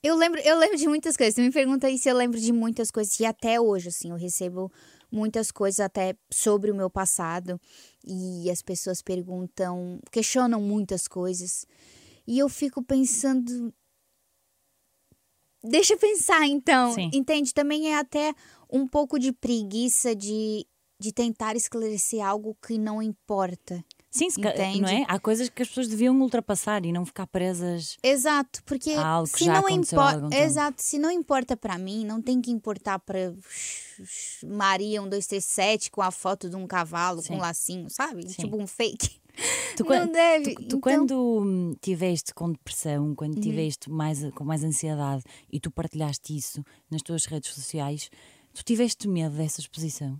[0.06, 1.34] Eu lembro, eu lembro de muitas coisas.
[1.34, 3.18] Tu me pergunta aí se eu lembro de muitas coisas.
[3.18, 4.70] E até hoje, assim, eu recebo
[5.10, 7.60] muitas coisas até sobre o meu passado.
[8.04, 11.66] E as pessoas perguntam, questionam muitas coisas.
[12.24, 13.74] E eu fico pensando.
[15.64, 16.94] Deixa eu pensar, então.
[16.94, 17.10] Sim.
[17.12, 17.52] Entende?
[17.52, 18.32] Também é até
[18.70, 20.64] um pouco de preguiça de,
[21.00, 23.84] de tentar esclarecer algo que não importa.
[24.16, 24.80] Sim, se Entende?
[24.80, 25.04] não é?
[25.08, 27.96] Há coisas que as pessoas deviam ultrapassar e não ficar presas.
[28.02, 32.04] Exato, porque Há algo que se já não importa, exato, se não importa pra mim,
[32.04, 33.32] não tem que importar pra
[34.44, 37.28] Maria 1237 com a foto de um cavalo Sim.
[37.28, 38.28] com um lacinho, sabe?
[38.28, 38.42] Sim.
[38.42, 39.20] Tipo um fake.
[39.76, 40.54] Tu, não deve.
[40.54, 43.40] tu, tu então, quando tiveste com depressão, quando Uhum.
[43.42, 48.08] tiveste mais, com mais ansiedade e tu partilhaste isso nas tuas redes sociais,
[48.54, 50.18] tu tiveste medo dessa exposição?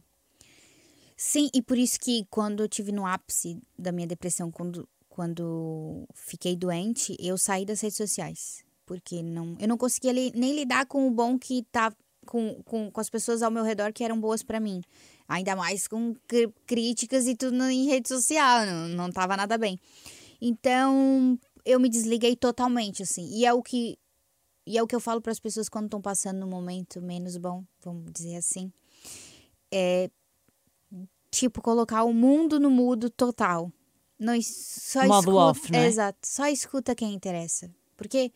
[1.16, 6.06] Sim, e por isso que quando eu tive no ápice da minha depressão, quando, quando
[6.14, 8.64] fiquei doente, eu saí das redes sociais.
[8.84, 11.92] Porque não, eu não conseguia li- nem lidar com o bom que tá
[12.26, 14.82] com, com, com as pessoas ao meu redor que eram boas pra mim.
[15.26, 19.80] Ainda mais com cri- críticas e tudo em rede social, não, não tava nada bem.
[20.40, 23.26] Então, eu me desliguei totalmente, assim.
[23.32, 23.98] E é o que
[24.66, 27.36] e é o que eu falo para as pessoas quando estão passando num momento menos
[27.36, 28.72] bom, vamos dizer assim.
[29.72, 30.10] É
[31.38, 33.70] tipo colocar o mundo no mudo total.
[34.18, 35.86] Não só Modo escuta, off, não é?
[35.86, 36.18] Exato.
[36.24, 37.70] Só escuta quem interessa.
[37.96, 38.32] Porque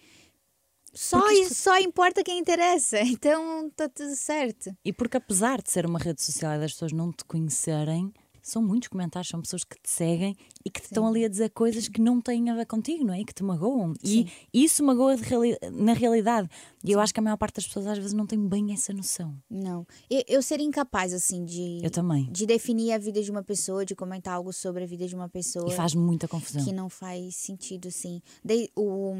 [0.92, 2.98] Só, Porque isto- só importa quem interessa.
[3.20, 4.76] Então está tudo certo.
[4.84, 8.12] E porque apesar de ser uma rede social e das pessoas não te conhecerem,
[8.50, 11.50] são muitos comentários, são pessoas que te seguem e que te estão ali a dizer
[11.50, 13.20] coisas que não têm a ver contigo, não é?
[13.20, 13.94] E que te magoam.
[14.04, 16.48] E isso magoa reali- na realidade.
[16.84, 18.92] E eu acho que a maior parte das pessoas às vezes não tem bem essa
[18.92, 19.36] noção.
[19.50, 19.86] Não.
[20.08, 21.80] Eu, eu seria incapaz, assim, de.
[21.82, 22.30] Eu também.
[22.30, 25.28] De definir a vida de uma pessoa, de comentar algo sobre a vida de uma
[25.28, 25.68] pessoa.
[25.68, 26.64] E faz muita confusão.
[26.64, 28.20] que não faz sentido, assim.
[28.44, 29.14] De, o,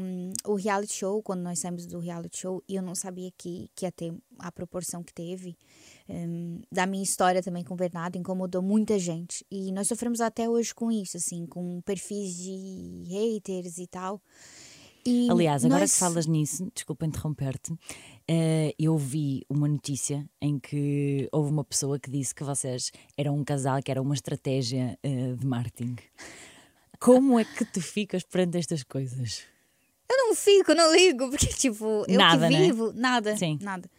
[0.45, 3.85] o reality show, quando nós saímos do reality show, e eu não sabia que, que
[3.85, 5.57] ia ter a proporção que teve,
[6.09, 9.45] hum, da minha história também com o Bernardo, incomodou muita gente.
[9.51, 14.21] E nós sofremos até hoje com isso, assim, com perfis de haters e tal.
[15.05, 17.73] E Aliás, agora nós- que falas nisso, desculpa interromper-te,
[18.27, 23.35] eh, eu vi uma notícia em que houve uma pessoa que disse que vocês eram
[23.35, 25.95] um casal, que era uma estratégia eh, de marketing.
[26.99, 29.41] Como é que tu ficas perante estas coisas?
[30.07, 32.65] Eu não fico, não ligo, porque, tipo, eu Nada, que né?
[32.67, 33.57] vivo, nada, Sim.
[33.59, 33.89] nada.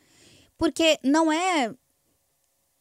[0.62, 1.74] Porque não é.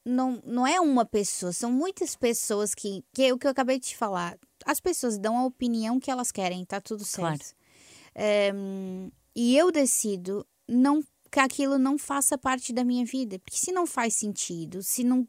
[0.05, 3.03] Não, não é uma pessoa, são muitas pessoas que.
[3.11, 4.37] Que é o que eu acabei de te falar.
[4.67, 7.37] As pessoas dão a opinião que elas querem, tá tudo Claro.
[7.39, 7.55] certo.
[8.13, 13.39] Ehm, e eu decido não que aquilo não faça parte da minha vida.
[13.39, 15.27] Porque se não faz sentido, se não.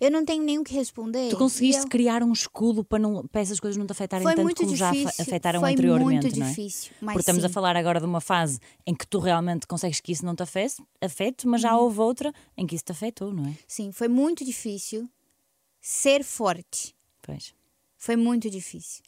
[0.00, 1.28] Eu não tenho nem o que responder.
[1.28, 4.34] Tu conseguiste eu- criar um escudo para, não, para essas coisas não te afetarem Foi
[4.34, 5.22] tanto muito como já difícil.
[5.22, 6.48] afetaram foi anteriormente, muito não é?
[6.48, 6.92] difícil.
[7.00, 10.12] Mas Porque estamos a falar agora de uma fase em que tu realmente consegues que
[10.12, 13.46] isso não te afete, afete mas já houve outra em que isso te afetou, não
[13.46, 13.54] é?
[13.68, 15.06] Sim, foi muito difícil
[15.80, 16.94] ser forte.
[17.22, 17.54] Pois.
[17.98, 19.02] Foi muito difícil.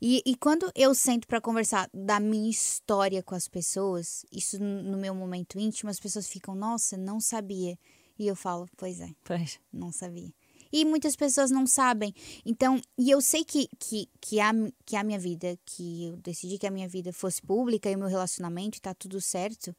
[0.00, 4.96] E, e quando eu sento para conversar da minha história com as pessoas, isso no
[4.96, 7.78] meu momento íntimo, as pessoas ficam, nossa, não sabia.
[8.20, 9.58] E eu falo, pois é, Pois.
[9.72, 10.30] não sabia.
[10.70, 12.14] E muitas pessoas não sabem.
[12.44, 14.52] Então, e eu sei que, que, que, a,
[14.84, 17.98] que a minha vida, que eu decidi que a minha vida fosse pública e o
[17.98, 19.74] meu relacionamento e tá tudo certo.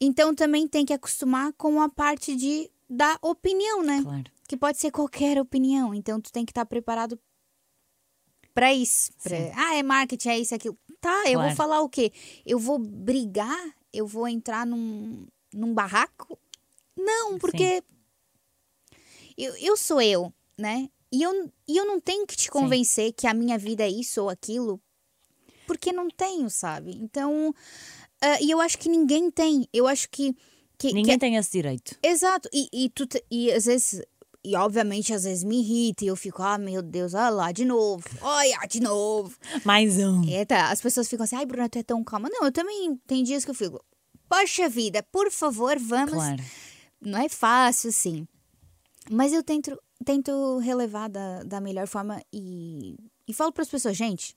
[0.00, 4.00] Então também tem que acostumar com a parte de dar opinião, né?
[4.02, 4.24] Claro.
[4.48, 5.92] que pode ser qualquer opinião.
[5.94, 7.18] Então tu tem que estar preparado
[8.54, 9.10] para isso.
[9.22, 9.36] pra-.
[9.54, 10.76] Ah, é marketing, é isso, é aquilo.
[11.00, 11.56] Tá, eu vou Claro.
[11.56, 12.12] falar o quê?
[12.46, 13.74] Eu vou brigar?
[13.92, 16.38] Eu vou entrar num, num barraco?
[16.96, 17.82] Não, porque
[19.36, 20.88] eu, eu sou eu, né?
[21.12, 24.22] E eu, e eu não tenho que te convencer que a minha vida é isso
[24.22, 24.80] ou aquilo,
[25.66, 26.92] porque não tenho, sabe?
[27.00, 27.54] Então,
[28.20, 29.68] ah, e eu acho que ninguém tem.
[29.72, 30.32] Eu acho que.
[30.78, 31.96] que, que Ninguém tem esse direito.
[32.02, 34.02] Exato, e, e, tu te- e às vezes,
[34.44, 37.64] e obviamente às vezes me irrita e eu fico, ah, meu Deus, olha lá, de
[37.64, 39.36] novo, olha, de novo.
[39.64, 40.24] Mais um.
[40.24, 42.28] Eita, as pessoas ficam assim, ai, Bruna, tu é tão calma.
[42.30, 43.82] Não, eu também, tem dias que eu fico,
[44.28, 46.12] poxa vida, por favor, vamos.
[46.14, 46.42] Claro.
[47.00, 48.26] Não é fácil, sim.
[49.10, 52.96] Mas eu tento, tento relevar da, da melhor forma e,
[53.28, 54.36] e falo para as pessoas, gente,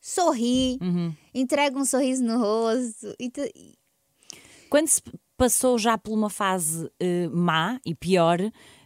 [0.00, 1.14] sorri, Uhum.
[1.34, 3.14] entrega um sorriso no rosto.
[3.18, 3.42] E tu-
[4.70, 5.00] Quando se
[5.36, 8.38] passou já por uma fase eh, má e pior,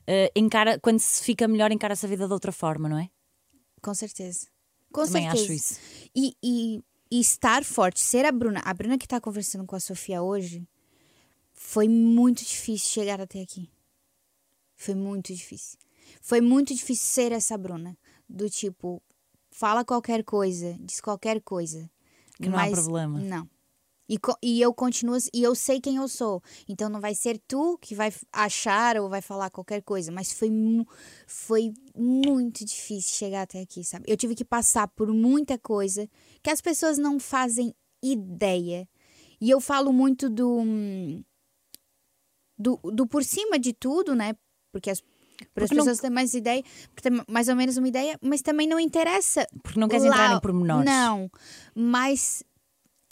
[0.07, 3.09] eh, encara, quando se fica melhor, encara-se a vida de outra forma, não é?
[3.81, 4.47] com certeza.
[4.93, 5.43] Com Também certeza.
[5.45, 5.81] acho isso.
[6.15, 9.81] E, e, e estar forte, ser a Bruna, a Bruna que tá conversando com a
[9.81, 10.65] Sofia hoje,
[11.53, 13.71] foi muito difícil chegar até aqui.
[14.77, 15.79] Foi muito difícil.
[16.21, 17.97] Foi muito difícil ser essa Bruna.
[18.29, 19.03] Do tipo,
[19.51, 21.91] fala qualquer coisa, diz qualquer coisa.
[22.41, 23.21] Que não há problema.
[23.21, 23.49] Não.
[24.09, 26.43] E, e eu continuo, e eu sei quem eu sou.
[26.69, 30.11] Então não vai ser tu que vai achar ou vai falar qualquer coisa.
[30.11, 30.51] Mas foi,
[31.27, 34.05] foi muito difícil chegar até aqui, sabe?
[34.09, 36.09] Eu tive que passar por muita coisa
[36.43, 38.89] que as pessoas não fazem ideia.
[39.41, 40.59] E eu falo muito do.
[40.59, 41.25] hum,
[42.63, 44.35] do, do por cima de tudo, né?
[44.71, 45.03] Porque as,
[45.53, 46.63] para as não- pessoas terem mais ideia,
[47.29, 50.41] mais ou menos uma ideia, mas também não interessa Porque não queres lá- entrar em
[50.41, 50.85] pormenores.
[50.87, 51.31] Não,
[51.75, 52.43] mas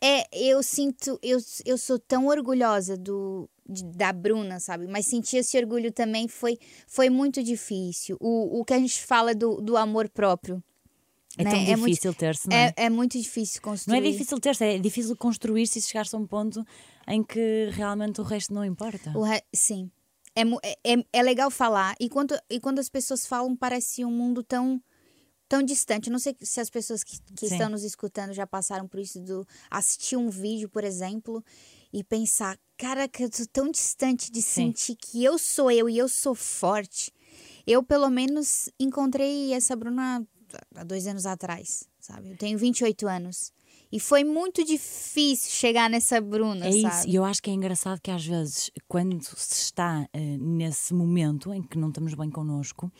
[0.03, 4.87] é, eu sinto, eu, eu sou tão orgulhosa do de- da Bruna, sabe?
[4.89, 6.59] Mas sentir esse orgulho também foi,
[6.89, 8.17] foi muito difícil.
[8.21, 10.63] O, o que a gente fala do, do amor próprio.
[11.39, 11.51] É né?
[11.51, 12.75] tão É muito- difícil ter-se, não é?
[12.77, 13.99] É, é muito difícil Não construir.
[13.99, 16.67] é difícil ter-se, é difícil construir-se e chegar-se a um ponto
[17.07, 19.13] em que realmente o resto não importa.
[19.17, 19.91] O re- Sim.
[20.35, 21.95] É, é, é- é legal falar.
[22.01, 24.83] E quando, e quando as pessoas falam, parece um mundo tão
[25.49, 26.07] tão distante.
[26.09, 29.21] Eu não sei se as pessoas que, que estão nos escutando já passaram por isso
[29.21, 31.45] do assistir um vídeo, por exemplo,
[31.93, 34.67] e pensar, caraca, eu tô tão distante de Sim.
[34.73, 37.13] sentir que eu sou eu e eu sou forte.
[37.67, 40.25] Eu, pelo menos, encontrei essa Bruna
[40.77, 42.31] há dois anos atrás, sabe?
[42.31, 43.53] Eu tenho 28 anos.
[43.93, 47.11] E foi muito difícil chegar nessa Bruna, É isso, sabe?
[47.11, 51.53] e eu acho que é engraçado que às vezes, quando se está eh, nesse momento
[51.53, 52.91] em que não estamos bem connosco,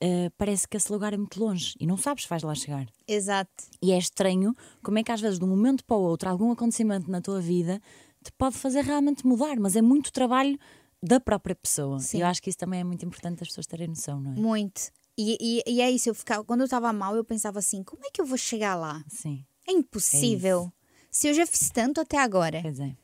[0.00, 2.86] eh, parece que esse lugar é muito longe e não sabes se vais lá chegar.
[3.06, 3.64] Exato.
[3.80, 6.50] E é estranho como é que às vezes de um momento para o outro algum
[6.50, 7.80] acontecimento na tua vida
[8.22, 10.58] te pode fazer realmente mudar, mas é muito trabalho
[11.02, 12.00] da própria pessoa.
[12.00, 12.18] Sim.
[12.18, 14.34] E eu acho que isso também é muito importante as pessoas terem noção, não é?
[14.34, 14.90] Muito.
[15.16, 18.04] E, e, e é isso, eu ficava, quando eu tava mal, eu pensava assim, como
[18.04, 19.04] é que eu vou chegar lá?
[19.08, 20.72] Sim, É impossível.
[21.10, 22.96] Se eu já fiz tanto até agora, quer dizer.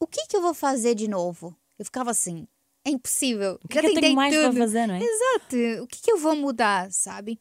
[0.00, 1.56] o que que eu vou fazer de novo?
[1.78, 2.46] Eu ficava assim,
[2.84, 3.58] é impossível.
[3.64, 4.50] O que, já é que eu tenho mais tudo.
[4.50, 5.02] para fazer, não é?
[5.02, 5.56] Exato.
[5.82, 7.40] O que, que eu vou mudar, sabe?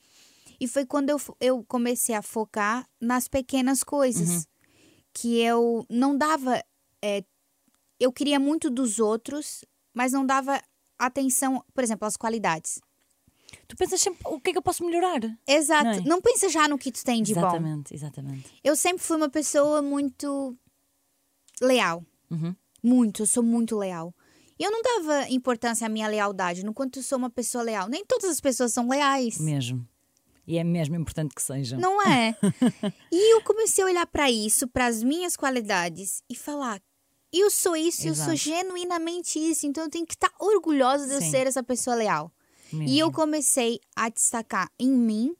[0.59, 4.29] E foi quando eu, eu comecei a focar nas pequenas coisas.
[4.29, 4.43] Uhum.
[5.13, 6.63] Que eu não dava.
[7.01, 7.23] é,
[7.99, 9.63] eu queria muito dos outros,
[9.93, 10.61] mas não dava
[10.97, 12.79] atenção, por exemplo, às qualidades.
[13.67, 15.19] Tu pensas sempre o que é que eu posso melhorar?
[15.47, 15.83] Exato.
[15.83, 16.01] Não é?
[16.01, 17.41] Não, pensa já no que tu tem de bom.
[17.41, 18.53] exatamente, exatamente.
[18.63, 20.57] Eu sempre fui uma pessoa muito
[21.61, 22.03] leal.
[22.29, 22.55] Uhum.
[22.81, 24.13] Muito, eu sou muito leal.
[24.59, 27.87] Eu não dava importância à minha lealdade, no quanto eu sou uma pessoa leal.
[27.87, 29.39] Nem todas as pessoas são leais.
[29.39, 29.87] Mesmo.
[30.45, 31.79] E é mesmo importante que sejam.
[31.79, 32.35] Não é?
[33.11, 36.81] e eu comecei a olhar pra isso, para as minhas qualidades e falar:
[37.33, 38.37] eu sou isso, eu sou Exato.
[38.37, 41.31] genuinamente isso, então eu tenho que estar orgulhosa de eu Sim.
[41.31, 42.31] ser essa pessoa leal.
[42.75, 42.93] Mesmo.
[42.93, 45.35] E eu comecei a destacar em mim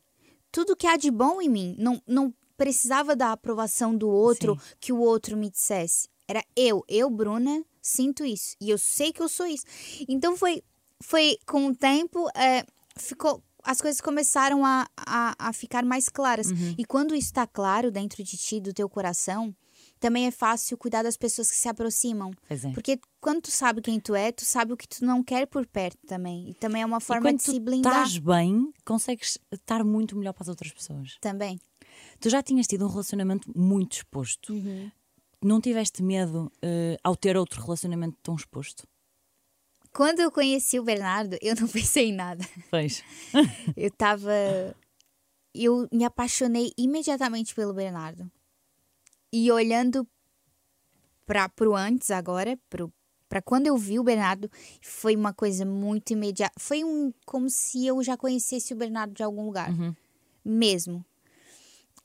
[0.51, 1.75] tudo que há de bom em mim.
[1.77, 6.07] Não, não precisava da aprovação do outro, que o outro me dissesse.
[6.27, 8.55] Era eu, eu, Bruna, sinto isso.
[8.61, 9.65] E eu sei que eu sou isso.
[10.07, 10.63] Então foi,
[11.01, 12.65] foi com o tempo, é,
[12.97, 13.43] ficou.
[13.65, 16.47] As coisas começaram a, a, a ficar mais claras.
[16.77, 19.55] E quando isso está claro dentro de ti, do teu coração,
[20.03, 22.31] também é fácil cuidar das pessoas que se aproximam.
[22.49, 22.57] É.
[22.73, 25.65] Porque quando tu sabe quem tu é, tu sabe o que tu não quer por
[25.65, 26.49] perto também.
[26.49, 30.33] E também é uma forma quando de se blindar estás bem, consegues estar muito melhor
[30.33, 31.17] para as outras pessoas.
[31.21, 31.57] também.
[32.19, 34.51] Tu já tinhas tido um relacionamento muito exposto.
[34.51, 34.91] Uhum.
[35.41, 38.85] Não tiveste medo eh, ao ter outro relacionamento tão exposto?
[39.93, 42.43] Quando eu conheci o Bernardo, eu não pensei em nada.
[42.69, 43.01] Pois.
[43.77, 44.33] Eu tava.
[45.55, 48.29] Eu me apaixonei imediatamente pelo Bernardo.
[49.35, 50.07] E olhando
[51.25, 52.93] para pro antes agora, pro,
[53.27, 54.47] pra quando eu vi o Bernardo,
[54.79, 56.53] foi uma coisa muito imediata.
[56.59, 59.71] Foi um, como se eu já conhecesse o Bernardo de algum lugar.
[60.45, 61.03] Mesmo.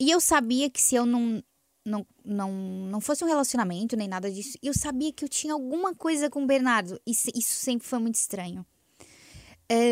[0.00, 1.42] E eu sabia que se eu não,
[1.84, 5.94] não, não, não fosse um relacionamento nem nada disso, eu sabia que eu tinha alguma
[5.94, 6.98] coisa com o Bernardo.
[7.06, 8.64] Isso, isso sempre foi muito estranho.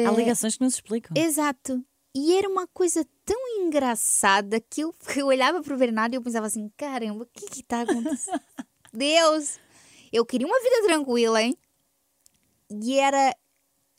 [0.09, 1.15] Há ligações que não se explicam.
[1.15, 1.85] Exato.
[2.19, 6.47] E era uma coisa tão engraçada que eu, eu olhava pro Bernardo e eu pensava
[6.47, 8.41] assim: caramba, o que que tá acontecendo?
[8.91, 9.61] Deus!
[10.11, 11.55] Eu queria uma vida tranquila, hein?
[12.71, 13.37] E era.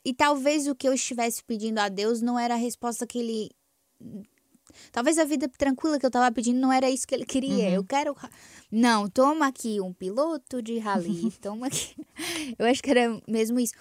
[0.04, 3.50] E talvez o que eu estivesse pedindo a Deus não era a resposta que ele.
[4.90, 7.70] Talvez a vida tranquila que eu tava pedindo não era isso que ele queria.
[7.70, 8.16] Eu quero.
[8.70, 11.30] Não, toma aqui um piloto de rally.
[11.40, 11.94] toma aqui.
[12.58, 13.74] Eu acho que era mesmo isso.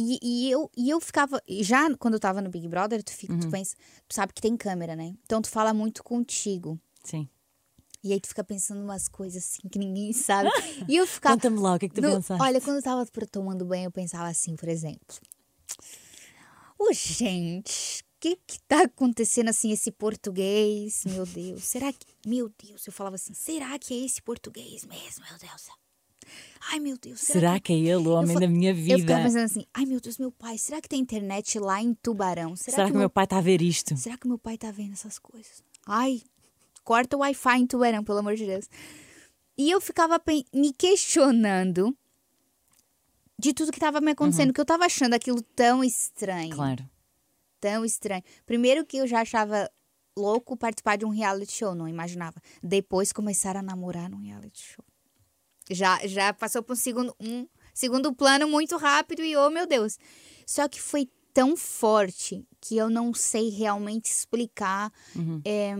[0.00, 1.42] E, e eu, e eu ficava.
[1.48, 3.74] Já quando eu tava no Big Brother, tu, fica, tu pensa.
[4.06, 5.14] Tu sabe que tem câmera, né?
[5.24, 6.78] Então tu fala muito contigo.
[7.02, 7.28] Sim.
[8.04, 10.50] E aí tu fica pensando umas coisas assim que ninguém sabe.
[10.86, 11.34] E eu ficava.
[11.34, 12.42] Conta-me lá o que é que tu No- pensaste.
[12.42, 15.16] olha, quando eu tava tomando banho, eu pensava assim, por exemplo.
[16.78, 21.04] Ô, gente, o que que tá acontecendo assim, esse português?
[21.06, 22.06] Meu Deus, será que.
[22.24, 25.66] Meu Deus, eu falava assim, será que é esse português mesmo, meu Deus?
[26.70, 28.98] Ai, meu Deus, será, Será que é ele o homem fa- da minha Eu ficava
[28.98, 29.16] vida?
[29.22, 32.54] pensando assim, ai meu Deus, meu pai, será que tem internet lá em Tubarão?
[32.56, 33.96] Será, Será que o meu pai está a ver isto?
[33.96, 35.62] Será que meu pai tá vendo essas coisas?
[35.86, 36.22] Ai,
[36.84, 38.68] corta o Wi-Fi em Tubarão, pelo amor de Deus.
[39.56, 40.20] E eu ficava
[40.54, 41.96] me questionando
[43.38, 46.54] de tudo que tava me acontecendo, que eu tava achando aquilo tão estranho.
[46.54, 46.88] Claro.
[47.60, 48.22] Tão estranho.
[48.46, 49.70] Primeiro que eu já achava
[50.16, 52.40] louco participar de um reality show, não imaginava.
[52.62, 54.84] Depois começar a namorar num reality show.
[55.70, 59.98] Já, já passou para um segundo, um segundo plano muito rápido e, oh meu Deus.
[60.46, 65.40] Só que foi tão forte que eu não sei realmente explicar Uhum.
[65.44, 65.74] é,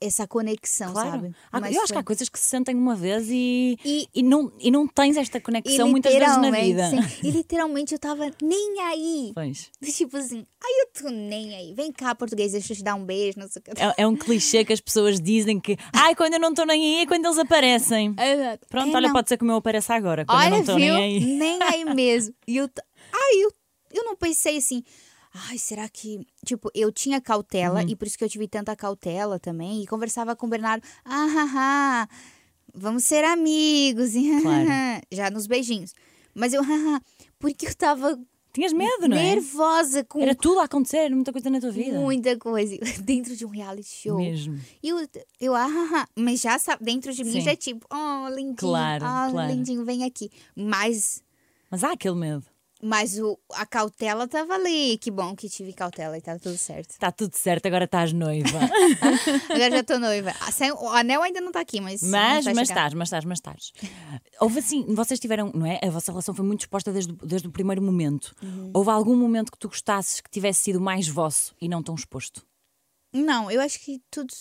[0.00, 1.10] essa conexão, Claro.
[1.10, 1.34] sabe?
[1.50, 4.22] Há- Mas eu acho que há coisas que se sentem uma vez e, E- e,
[4.22, 6.90] não, e não tens esta conexão muitas vezes na vida.
[6.90, 6.98] sim.
[7.26, 9.32] E literalmente eu tava nem aí.
[9.34, 9.70] Pois.
[9.96, 11.74] Tipo assim, ai eu tô nem aí.
[11.74, 13.82] Vem cá, português, deixa eu te dar um beijo, não sei o que.
[13.82, 16.96] É, é um clichê que as pessoas dizem que ai, quando eu não estou nem
[16.98, 18.14] aí é quando eles aparecem.
[18.20, 18.66] Exato.
[18.68, 19.14] Pronto, É, olha, não.
[19.14, 21.20] pode ser como eu apareça agora, quando eu Olha, não estou nem aí.
[21.20, 22.34] Nem aí mesmo.
[22.46, 22.68] E eu,
[23.12, 23.52] ai, eu,
[23.92, 24.82] eu não pensei assim.
[25.32, 26.26] Ai, será que.
[26.44, 27.22] Tipo, eu tinha Uhum.
[27.22, 29.82] cautela e por isso que eu tive tanta cautela também.
[29.82, 30.82] E conversava com o Bernardo.
[31.04, 32.08] Ah, ah, ah,
[32.74, 34.14] vamos ser amigos.
[34.14, 34.68] e Claro.
[35.12, 35.94] Já nos beijinhos.
[36.34, 37.00] Mas eu, ah,
[37.38, 38.18] porque eu tava
[38.52, 39.34] Tinhas medo, não é?
[39.36, 41.96] nervosa com Era tudo a acontecer, muita coisa na tua vida.
[42.00, 44.18] muita coisa dentro de um reality show.
[44.18, 44.58] Mesmo.
[44.82, 44.98] E eu,
[45.40, 47.40] eu ah, mas já sabe, dentro de mim Sim.
[47.42, 49.52] já é tipo, oh, lindinho, Claro, ah, claro.
[49.52, 50.28] lindinho, vem aqui.
[50.56, 51.22] Mas
[51.70, 52.44] Mas há aquele medo.
[52.82, 54.96] Mas o, a cautela tava ali.
[54.96, 56.90] Que bom que tive cautela e tá tudo certo.
[56.92, 58.58] Está tudo certo, agora estás noiva.
[59.50, 60.32] Agora já tô noiva.
[60.40, 60.50] Ah,
[60.80, 62.02] O anel ainda não tá aqui, mas.
[62.02, 63.72] Mas, mas estás, mas estás, mas estás.
[64.40, 65.78] Houve assim, vocês tiveram, não é?
[65.82, 68.34] A vossa relação foi muito exposta desde, o- desde o primeiro momento.
[68.42, 68.70] Uhum.
[68.72, 72.46] Houve algum momento que tu gostasses que tivesse sido mais vosso e não tão exposto?
[73.12, 74.32] Não, eu acho que tudo.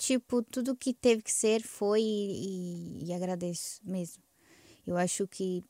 [0.00, 4.22] Tipo, tudo que teve que ser foi e, e agradeço mesmo.
[4.86, 5.64] Eu acho que,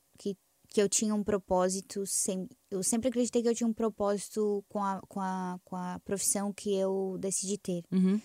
[0.78, 2.06] que, eu tinha um propósito.
[2.06, 5.98] Sem, eu sempre acreditei que eu tinha um propósito com a, com a, com a
[6.04, 7.82] profissão que eu decidi ter.
[7.90, 8.20] Uhum.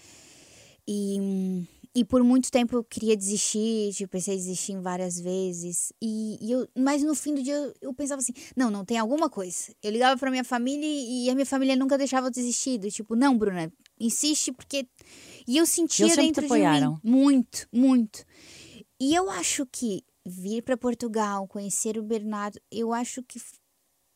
[0.88, 5.91] E, e por muito tempo eu queria desistir, tipo, pensei em desistir várias vezes.
[6.01, 8.97] E, e eu, mas no fim do dia eu, eu pensava assim: não, não tem
[8.97, 9.74] alguma coisa.
[9.82, 12.78] Eu ligava pra minha família e, a minha família nunca deixava eu desistir.
[12.78, 14.88] Do tipo, não, Bruna, insiste porque.
[15.47, 16.99] E eu sentia te dentro de mim apoiaram?
[17.04, 18.24] muito, muito.
[18.99, 23.40] E eu acho que vir para Portugal, conhecer o Bernardo, eu acho que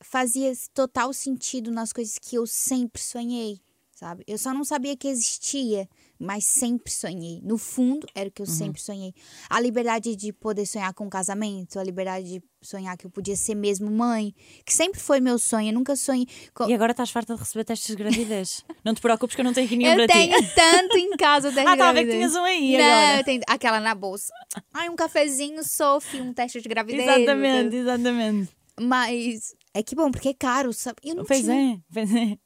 [0.01, 4.23] fazia total sentido nas coisas que eu sempre sonhei, sabe?
[4.27, 5.89] Eu só não sabia que existia,
[6.19, 7.39] mas sempre sonhei.
[7.43, 9.13] No fundo, era o que eu sempre sonhei.
[9.49, 13.35] A liberdade de poder sonhar com um casamento, a liberdade de sonhar que eu podia
[13.35, 14.33] ser mesmo mãe,
[14.65, 15.69] que sempre foi meu sonho.
[15.69, 16.27] Eu nunca sonhei.
[16.53, 18.63] com- E agora estás farta de receber testes de gravidez.
[18.83, 20.55] não te preocupes que eu não tenho nenhum Eu para tenho ti.
[20.55, 23.19] tanto em casa da Ah, estava a ver que tinhas um aí Não, agora.
[23.19, 24.33] eu tenho aquela na bolsa.
[24.73, 27.03] Ai, um cafezinho, Sophie, um teste de gravidez.
[27.07, 28.49] Exatamente, exatamente.
[28.79, 30.97] Mas é que bom, porque é caro, sabe?
[31.03, 32.37] Eu não, Pois tinha- é, pois é.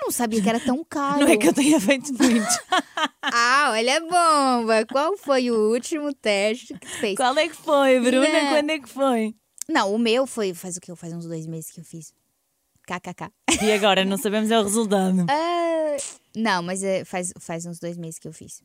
[0.00, 1.20] Eu não sabia que era tão caro.
[1.20, 2.46] Não é que eu tenha feito muito.
[3.28, 4.86] Ah, olha a bomba.
[4.86, 7.16] Qual foi o último teste que tu fez?
[7.16, 8.28] Qual é que foi, Bruna?
[8.28, 8.48] Não.
[8.50, 9.34] Quando é que foi?
[9.68, 10.94] Não, o meu foi, faz o que?
[10.94, 12.12] Faz uns dois meses que eu fiz.
[12.86, 13.28] KKK.
[13.62, 15.26] E agora, não sabemos é o resultado.
[15.28, 15.96] Ah,
[16.36, 18.62] não, mas é, faz, faz uns dois meses que eu fiz.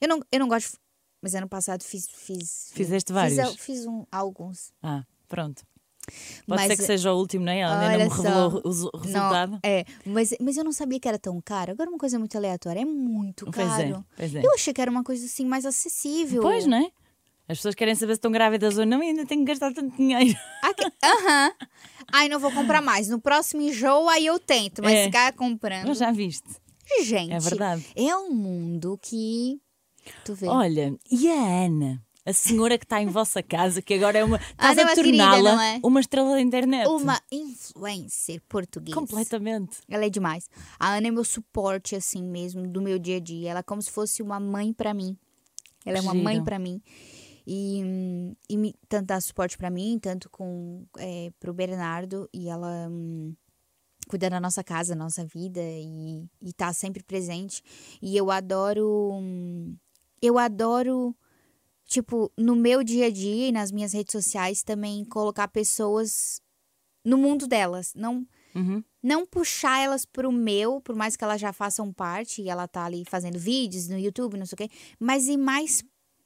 [0.00, 0.76] Eu não, eu não gosto,
[1.22, 2.06] mas ano passado fiz.
[2.12, 3.38] fiz Fizeste fiz, vários?
[3.38, 4.72] al- Fiz, um, alguns.
[4.82, 5.62] Ah, pronto.
[6.06, 7.60] Pode Mas- ser que seja o último, não é?
[7.60, 8.56] Ela ainda não me revelou só.
[8.58, 9.58] o resu- o Não, resultado.
[9.62, 11.72] é, mas, mas eu não sabia que era tão caro.
[11.72, 12.80] Agora, uma coisa muito aleatória.
[12.80, 14.04] É muito Pois é, caro.
[14.16, 14.44] pois é.
[14.44, 16.42] Eu achei que era uma coisa assim mais acessível.
[16.42, 16.90] Pois, não é?
[17.48, 19.96] As pessoas querem saber se estão grávidas ou não e ainda têm que gastar tanto
[19.96, 20.36] dinheiro.
[20.62, 21.52] Aqui- Aham.
[22.12, 23.08] Ai, não vou comprar mais.
[23.08, 24.82] No próximo enjoo, aí eu tento.
[24.82, 25.04] Mas É.
[25.04, 25.86] ficar comprando.
[25.88, 26.48] Mas já viste.
[27.04, 27.86] Gente, É verdade.
[27.94, 29.60] é um mundo que.
[30.24, 30.46] Tu vê.
[30.48, 32.02] Olha, e a Ana?
[32.24, 34.36] A senhora que está em vossa casa, que agora é uma.
[34.36, 35.80] Estás Ana é a uma querida, torná-la é?
[35.82, 36.86] uma estrela da internet.
[36.86, 38.94] Uma influencer portuguesa.
[38.94, 39.78] Completamente.
[39.88, 40.48] Ela é demais.
[40.78, 43.50] A Ana é meu suporte, assim mesmo, do meu dia a dia.
[43.50, 45.16] Ela é como se fosse uma mãe pra mim.
[45.84, 46.24] Ela é uma Giro.
[46.24, 46.80] mãe pra mim.
[47.44, 47.82] E,
[48.48, 52.28] e me, tanto dá suporte pra mim, tanto com é, pro Bernardo.
[52.32, 53.34] E ela hum,
[54.06, 55.60] cuida da nossa casa, da nossa vida.
[55.60, 57.64] E, e tá sempre presente.
[58.00, 59.10] E eu adoro.
[59.14, 59.74] hum,
[60.20, 61.16] eu adoro.
[61.92, 66.40] Tipo, no meu dia a dia e nas minhas redes sociais também colocar pessoas
[67.04, 67.92] no mundo delas.
[67.94, 68.82] Não Uhum.
[69.02, 72.84] não puxar elas pro meu, por mais que elas já façam parte e ela tá
[72.86, 75.82] ali fazendo vídeos no YouTube, não sei o quê, mas ir mais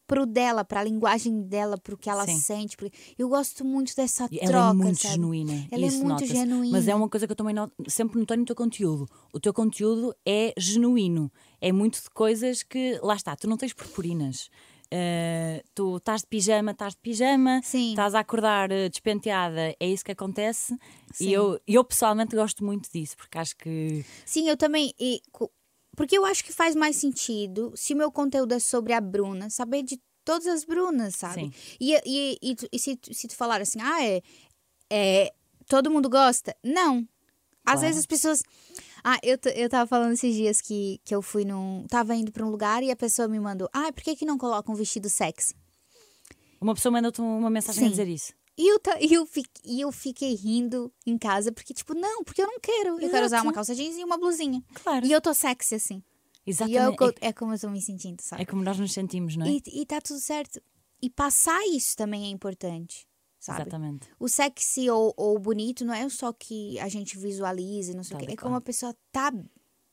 [0.09, 2.39] pro dela, pra linguagem dela, pro que ela Sim.
[2.39, 2.77] sente.
[3.19, 5.15] Eu gosto muito dessa Ela troca, é muito sabe?
[5.15, 5.67] genuína.
[5.69, 6.33] Ela é isso muito nota-se.
[6.33, 6.73] genuína.
[6.79, 9.09] Mas é uma coisa que eu também not- sempre notei no teu conteúdo.
[9.33, 11.29] O teu conteúdo é genuíno.
[11.61, 13.01] É muito de coisas que.
[13.03, 14.49] Lá está, tu não tens purpurinas.
[14.93, 17.91] Uh, tu estás de pijama, estás de pijama, Sim.
[17.91, 20.77] estás a acordar uh, despenteada, é isso que acontece.
[21.13, 21.29] Sim.
[21.29, 24.93] E eu, eu pessoalmente gosto muito disso, porque acho que Sim, eu também.
[24.99, 25.21] e
[25.97, 29.49] porque eu acho que faz mais sentido se o meu conteúdo é sobre a Bruna,
[29.51, 31.45] saber de todas as Brunas, sabe?
[31.47, 31.53] Sim.
[31.81, 34.23] E, e, e, e se, se tu falar assim, ah, é,
[34.91, 35.33] é.
[35.69, 36.55] Todo mundo gosta?
[36.63, 36.99] Não.
[36.99, 37.07] Às
[37.65, 37.81] Claro.
[37.81, 38.43] vezes as pessoas.
[39.09, 41.87] Ah, eu, eu tava falando esses dias que, que eu fui num.
[41.89, 44.37] Tava indo pra um lugar e a pessoa me mandou, ah, por que, que não
[44.37, 45.55] coloca um vestido sexy?
[46.61, 47.91] uma pessoa manda-te uma mensagem a Sim.
[47.91, 48.33] dizer isso.
[48.59, 49.29] E eu, e eu,
[49.65, 52.99] e eu fiquei rindo em casa, porque, tipo, não, porque eu não quero.
[52.99, 53.43] Eu quero usar Exato.
[53.45, 54.61] uma calça jeans e uma blusinha.
[54.83, 55.07] Claro.
[55.07, 56.03] E eu tô sexy, assim.
[56.45, 56.95] Exatamente.
[56.95, 58.41] é, que eu- é como eu tô me sentindo, sabe?
[58.41, 59.51] É, é como nós nos sentimos, não é?
[59.51, 60.61] E, e tá tudo certo.
[61.01, 63.07] E passar isso também é importante,
[63.47, 63.63] sabe?
[63.63, 64.09] Exatamente.
[64.19, 68.17] O sexy ou, ou bonito não é só que a gente visualiza, e não sei
[68.17, 68.33] o Tal quê.
[68.35, 69.33] É como a pessoa tá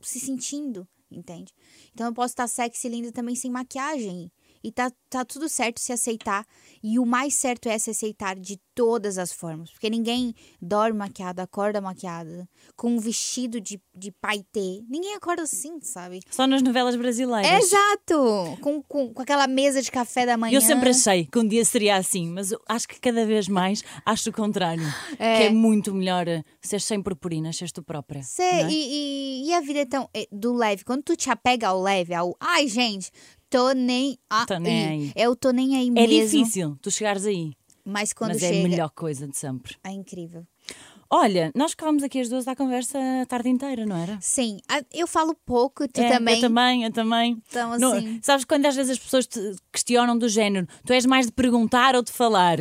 [0.01, 1.53] se sentindo, entende?
[1.93, 4.31] Então eu posso estar sexy e linda também sem maquiagem.
[4.63, 6.45] E tá, tá tudo certo se aceitar.
[6.81, 9.71] E o mais certo é se aceitar de todas as formas.
[9.71, 14.81] Porque ninguém dorme maquiado, acorda maquiada, com um vestido de, de paetê.
[14.89, 16.21] Ninguém acorda assim, sabe?
[16.29, 17.63] Só nas novelas brasileiras.
[17.63, 18.57] Exato!
[18.61, 20.55] Com, com, com aquela mesa de café da manhã.
[20.55, 24.29] Eu sempre achei que um dia seria assim, mas acho que cada vez mais acho
[24.29, 24.83] o contrário.
[25.19, 25.37] É.
[25.37, 28.23] Que é muito melhor eh, seres sem purpurinas, seres tu própria.
[28.23, 28.69] Cê, é?
[28.69, 30.09] e, e, e a vida é tão.
[30.13, 30.83] é, do leve.
[30.83, 32.35] Quando tu te apega ao leve, ao.
[32.39, 33.11] Ai, gente,
[33.57, 34.45] tô nem aí.
[34.47, 35.11] Tô nem aí.
[35.15, 36.07] Eu tô nem aí É mesmo.
[36.43, 37.53] difícil tu chegares aí,
[37.85, 38.55] Mas quando mas chega.
[38.55, 39.75] é a melhor coisa de sempre.
[39.83, 40.45] É incrível.
[41.09, 44.17] Olha, nós ficávamos aqui as duas à conversa a tarde inteira, não era?
[44.19, 46.35] Sim, a- eu falo pouco, tu É, também.
[46.35, 47.41] Eu também, eu também.
[47.47, 48.19] Então, Não- assim.
[48.23, 49.39] sabes quando às vezes as pessoas te
[49.71, 52.57] questionam do género, tu és mais de perguntar ou de falar?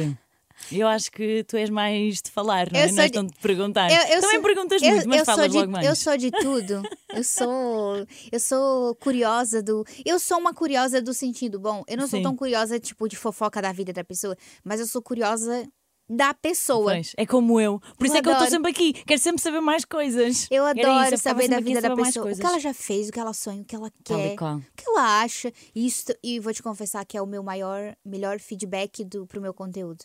[0.71, 2.93] Eu acho que tu és mais de falar, não Eu é?
[2.93, 3.91] Não és de- tão de perguntar.
[3.91, 5.87] Eu- eu também sou- perguntas eu, muito, mas eu falas de, logo mais.
[5.87, 6.83] Eu sou de tudo.
[7.15, 8.07] Eu sou.
[8.31, 9.85] Eu sou curiosa do.
[10.05, 11.83] Eu sou uma curiosa do sentido bom.
[11.89, 12.23] Eu não sou Sim.
[12.23, 15.67] tão curiosa, tipo, de fofoca da vida da pessoa, mas eu sou curiosa
[16.09, 16.93] da pessoa.
[16.93, 17.81] Pois, é como eu.
[17.97, 18.51] Por isso Eu é que eu estou adoro.
[18.51, 18.93] sempre aqui.
[19.05, 20.47] Quero sempre saber mais coisas.
[20.51, 22.31] Eu adoro isso, eu saber da vida da pessoa.
[22.31, 24.85] O que ela já fez, o que ela sonha, o que ela quer, o que
[24.89, 25.51] ela acha.
[25.75, 29.55] Isso, e vou te confessar que é o meu maior, melhor feedback do, pro meu
[29.55, 30.05] conteúdo.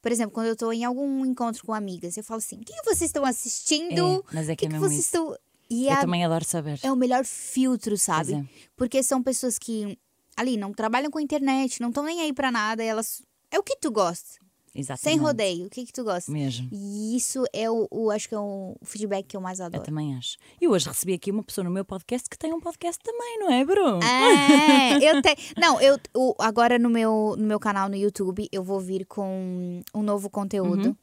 [0.00, 2.72] Por exemplo, quando eu tô em algum encontro com amigas, eu falo assim: o que,
[2.72, 4.24] que vocês estão assistindo?
[4.28, 5.08] É, mas é que que, é que mesmo vocês isso.
[5.08, 5.36] estão.
[5.70, 6.78] E Eu a- também adoro saber.
[6.82, 8.34] é o melhor filtro, sabe?
[8.34, 8.44] É.
[8.76, 9.98] Porque são pessoas que
[10.36, 13.22] ali não trabalham com internet, não estão nem aí pra nada, elas.
[13.50, 14.38] É o que tu gosta.
[14.74, 15.02] Exatamente.
[15.02, 16.32] Sem rodeio, o que, que tu gosta.
[16.32, 16.68] Mesmo.
[16.72, 19.82] E isso é o, o- acho que é o feedback que eu mais Eu adoro.
[19.84, 20.36] também acho.
[20.60, 23.50] E hoje recebi aqui uma pessoa no meu podcast que tem um podcast também, não
[23.52, 24.00] é, Bruno?
[24.02, 25.36] É, eu tenho.
[25.58, 29.82] Não, eu o- agora no meu, no meu canal no YouTube eu vou vir com
[29.94, 30.88] um novo conteúdo.
[30.88, 30.96] Uhum.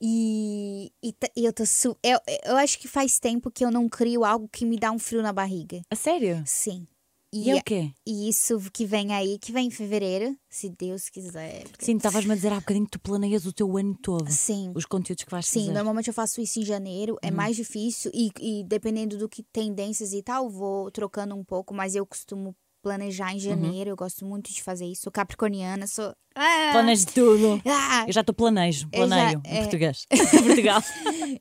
[0.00, 1.96] E, e, e eu tô su...
[2.02, 4.98] eu, eu acho que faz tempo que eu não crio algo que me dá um
[4.98, 5.82] frio na barriga.
[5.90, 6.42] A sério?
[6.46, 6.86] Sim.
[7.32, 7.90] E, E, é o quê?
[8.06, 11.64] e isso que vem aí, que vem em fevereiro, se Deus quiser.
[11.78, 14.28] Sim, estavas-me a dizer há bocadinho que tu planeias o teu ano todo.
[14.30, 14.72] Sim.
[14.74, 15.72] Os conteúdos que vais Sim, fazer.
[15.72, 20.12] normalmente eu faço isso em janeiro, é mais difícil e, e dependendo do que tendências
[20.12, 22.52] e tal, vou trocando um pouco, mas eu costumo
[22.82, 25.02] planejar em janeiro, eu gosto muito de fazer isso.
[25.02, 26.12] Sou capricorniana, sou.
[26.34, 26.70] Ah!
[26.72, 27.60] Planejo tudo.
[27.66, 28.04] Ah!
[28.08, 29.60] Eu já estou planejo, Eu já- planeio em é.
[29.60, 30.06] português.
[30.10, 30.82] Em Portugal.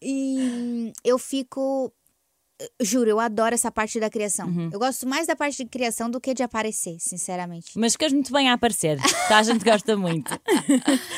[0.01, 1.93] E eu fico.
[2.81, 4.47] Juro, eu adoro essa parte da criação.
[4.47, 4.69] Uhum.
[4.71, 7.71] Eu gosto mais da parte de criação do que de aparecer, sinceramente.
[7.77, 8.99] Mas ficas muito bem a aparecer.
[9.29, 9.37] Tá?
[9.37, 10.31] A gente gosta muito.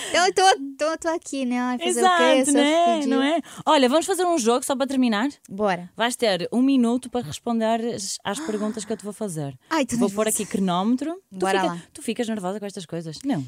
[0.09, 0.41] Então eu tô,
[0.77, 1.59] tô, tô aqui, né?
[1.59, 2.23] Ai, Fazer o quê?
[2.23, 3.05] Eu Exato, né?
[3.07, 3.39] não é?
[3.65, 5.29] Olha, vamos fazer um jogo só para terminar.
[5.49, 5.89] Bora.
[5.95, 7.79] Vais ter um minuto para responder
[8.23, 9.57] às perguntas que eu te vou fazer.
[9.69, 11.13] Ai, tô Vou pôr aqui cronómetro.
[11.31, 11.83] Tu, Bora fica- lá.
[11.93, 13.17] tu ficas nervosa com estas coisas?
[13.25, 13.43] Não.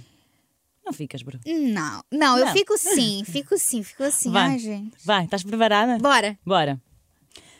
[0.86, 1.42] Não ficas, Bruno.
[1.46, 2.54] Não, não, eu Não.
[2.54, 4.32] fico sim, fico sim, fico assim.
[4.32, 4.52] Vai.
[4.52, 4.96] Ai, gente.
[5.06, 5.98] Vai, estás preparada?
[6.00, 6.38] Bora.
[6.46, 6.82] Bora.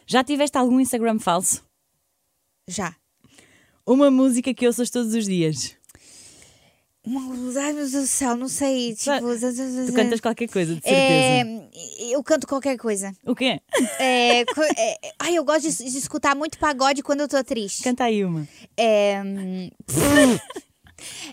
[0.06, 1.64] Já tiveste algum Instagram falso?
[2.68, 2.96] Já.
[3.86, 5.76] Uma música que ouças todos os dias?
[7.06, 8.96] Ai, meu Deus do céu, não sei.
[8.96, 9.12] Tipo,
[9.88, 10.96] Tu cantas qualquer coisa, de certeza.
[10.96, 11.70] é,
[12.16, 13.14] eu canto qualquer coisa.
[13.26, 13.60] O quê?
[14.00, 17.84] É, co- é, ai, eu gosto de, de escutar muito pagode quando eu tô triste.
[17.84, 18.48] Canta aí uma.
[18.78, 19.22] É.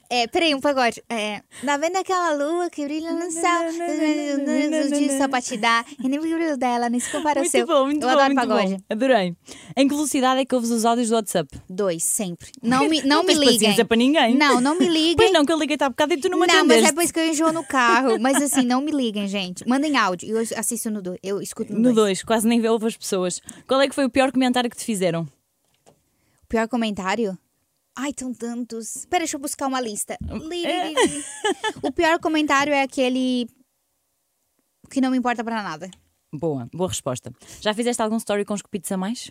[0.08, 1.02] É, peraí, um pagode.
[1.08, 3.68] É, tá vendo aquela lua que brilha no céu?
[3.68, 5.84] Os dias só pra te dar.
[6.02, 7.66] E nem o brilho dela, nem se compara ao Muito seu.
[7.66, 8.74] bom, muito eu bom, adoro muito pagode.
[8.76, 8.82] bom.
[8.90, 9.36] Adorei.
[9.76, 11.48] Em que velocidade é que ouves os áudios do WhatsApp?
[11.68, 12.50] Dois, sempre.
[12.62, 13.54] Não me, não me tens liguem.
[13.58, 14.34] paciência para ninguém.
[14.36, 15.16] Não, não me liguem.
[15.16, 17.02] Pois não, que eu liguei-te há bocado e tu não me Não, mas é por
[17.02, 18.18] isso que eu enjoo no carro.
[18.20, 19.66] Mas assim, não me liguem, gente.
[19.68, 20.28] Mandem áudio.
[20.36, 21.18] Eu assisto no 2.
[21.22, 21.96] Eu escuto no No 2.
[21.96, 23.40] 2, quase nem ouvo as pessoas.
[23.66, 25.26] Qual é que foi o pior comentário que te fizeram?
[26.48, 27.38] Pior comentário?
[28.02, 28.96] Ai, tão tantos.
[28.96, 30.16] Espera, deixa eu buscar uma lista.
[30.48, 30.92] Li, É.
[31.82, 33.46] O pior comentário é aquele
[34.90, 35.90] que não me importa pra nada.
[36.32, 37.32] Boa, boa resposta.
[37.60, 39.30] Já fizeste algum story com os cupidos a mais?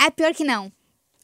[0.00, 0.72] É pior que não.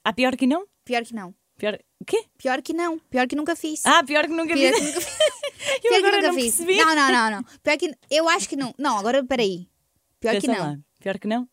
[0.04, 0.66] Há pior que não?
[0.84, 1.34] Pior que não.
[1.56, 1.78] Pior...
[2.00, 2.24] O quê?
[2.38, 2.98] Pior que não.
[3.10, 3.84] Pior que nunca fiz.
[3.84, 4.78] Ah, pior que nunca pior fiz.
[4.78, 5.18] que nunca fiz.
[5.68, 6.56] Eu Pior que agora nunca não fiz.
[6.56, 6.76] percebi.
[6.78, 7.42] Não, não, não, não.
[7.62, 7.92] Pior que.
[8.08, 8.72] Eu acho que não.
[8.78, 9.68] Não, agora peraí.
[10.20, 10.70] Pior que Pensa não.
[10.70, 10.78] lá.
[11.00, 11.48] Pior que não?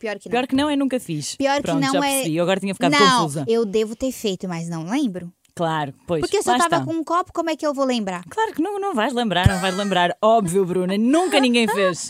[0.00, 0.30] Pior que não.
[0.32, 1.36] Pior que não é nunca fiz.
[1.36, 2.10] Pior Pronto, que não já é.
[2.10, 2.36] percebi.
[2.36, 3.44] Eu agora tinha ficado não, confusa.
[3.46, 5.32] eu devo ter feito, mas não lembro.
[5.54, 6.20] Claro, pois.
[6.22, 6.84] Porque eu lá tava está.
[6.84, 8.24] com um copo, como é que eu vou lembrar?
[8.30, 10.16] Claro que não, não vais lembrar, não vais lembrar.
[10.22, 12.08] Óbvio, Bruna, nunca ninguém fez.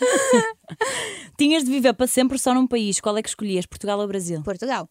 [1.36, 3.00] Tinhas de viver para sempre só num país.
[3.00, 4.42] Qual é que escolhias, Portugal ou Brasil?
[4.42, 4.88] Portugal.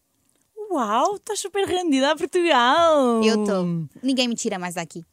[0.70, 3.22] Uau, estás super rendida a Portugal.
[3.24, 3.62] Eu tô.
[4.02, 5.04] Ninguém me tira mais daqui.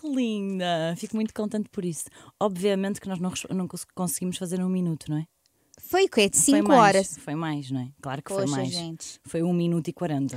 [0.00, 0.94] Que linda.
[0.96, 2.04] Fico muito contente por isso.
[2.40, 5.24] Obviamente que nós não, não cons- conseguimos fazer num minuto, não é?
[5.90, 6.30] Foi o quê?
[6.32, 7.18] Foi Cinco mais, horas.
[7.18, 7.88] Foi mais, não é?
[8.00, 8.68] Claro que foi Poxa, mais.
[8.70, 9.06] gente.
[9.24, 10.36] Foi um minuto e quarenta.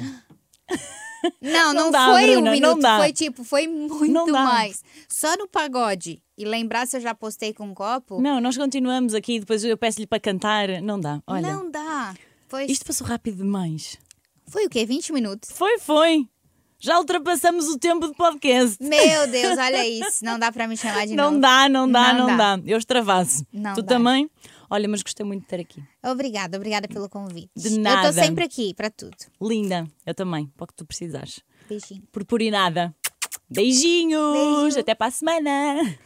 [1.40, 2.82] Não, Não não, dá, foi Bruna, um não minuto.
[2.98, 4.84] Foi tipo, foi muito mais.
[5.08, 6.22] Só no pagode.
[6.36, 8.20] E lembrar se eu já postei com um copo?
[8.20, 10.68] Não, nós continuamos aqui, depois eu peço-lhe para cantar.
[10.82, 11.22] Não dá.
[11.28, 12.16] Olha, Não dá.
[12.48, 13.98] Foi, isto passou rápido demais.
[14.48, 14.86] foi o quê?
[14.88, 15.52] 20 minutos.
[15.52, 16.28] Foi, foi.
[16.80, 18.78] Já ultrapassamos o tempo de podcast.
[18.84, 20.26] Meu Deus, olha isso.
[20.26, 21.40] Não dá pra me chamar de Não novo.
[21.42, 22.56] dá, não dá, não, Não dá.
[22.58, 22.64] dá.
[22.66, 23.46] Eu extravaso.
[23.54, 23.96] Não tu dá.
[23.96, 24.30] também?
[24.70, 25.84] Olha, mas gostei muito de ter aqui.
[26.04, 27.50] Obrigada, obrigada pelo convite.
[27.56, 28.08] De Eu nada.
[28.08, 29.16] tô sempre aqui pra tudo.
[29.42, 29.88] Linda.
[30.06, 31.40] Eu também, para o que tu precisares.
[31.70, 32.04] Beijinho.
[32.12, 32.94] Purpurinada.
[33.50, 34.34] Beijinhos.
[34.64, 34.80] Beijo.
[34.80, 35.98] Até para a semana.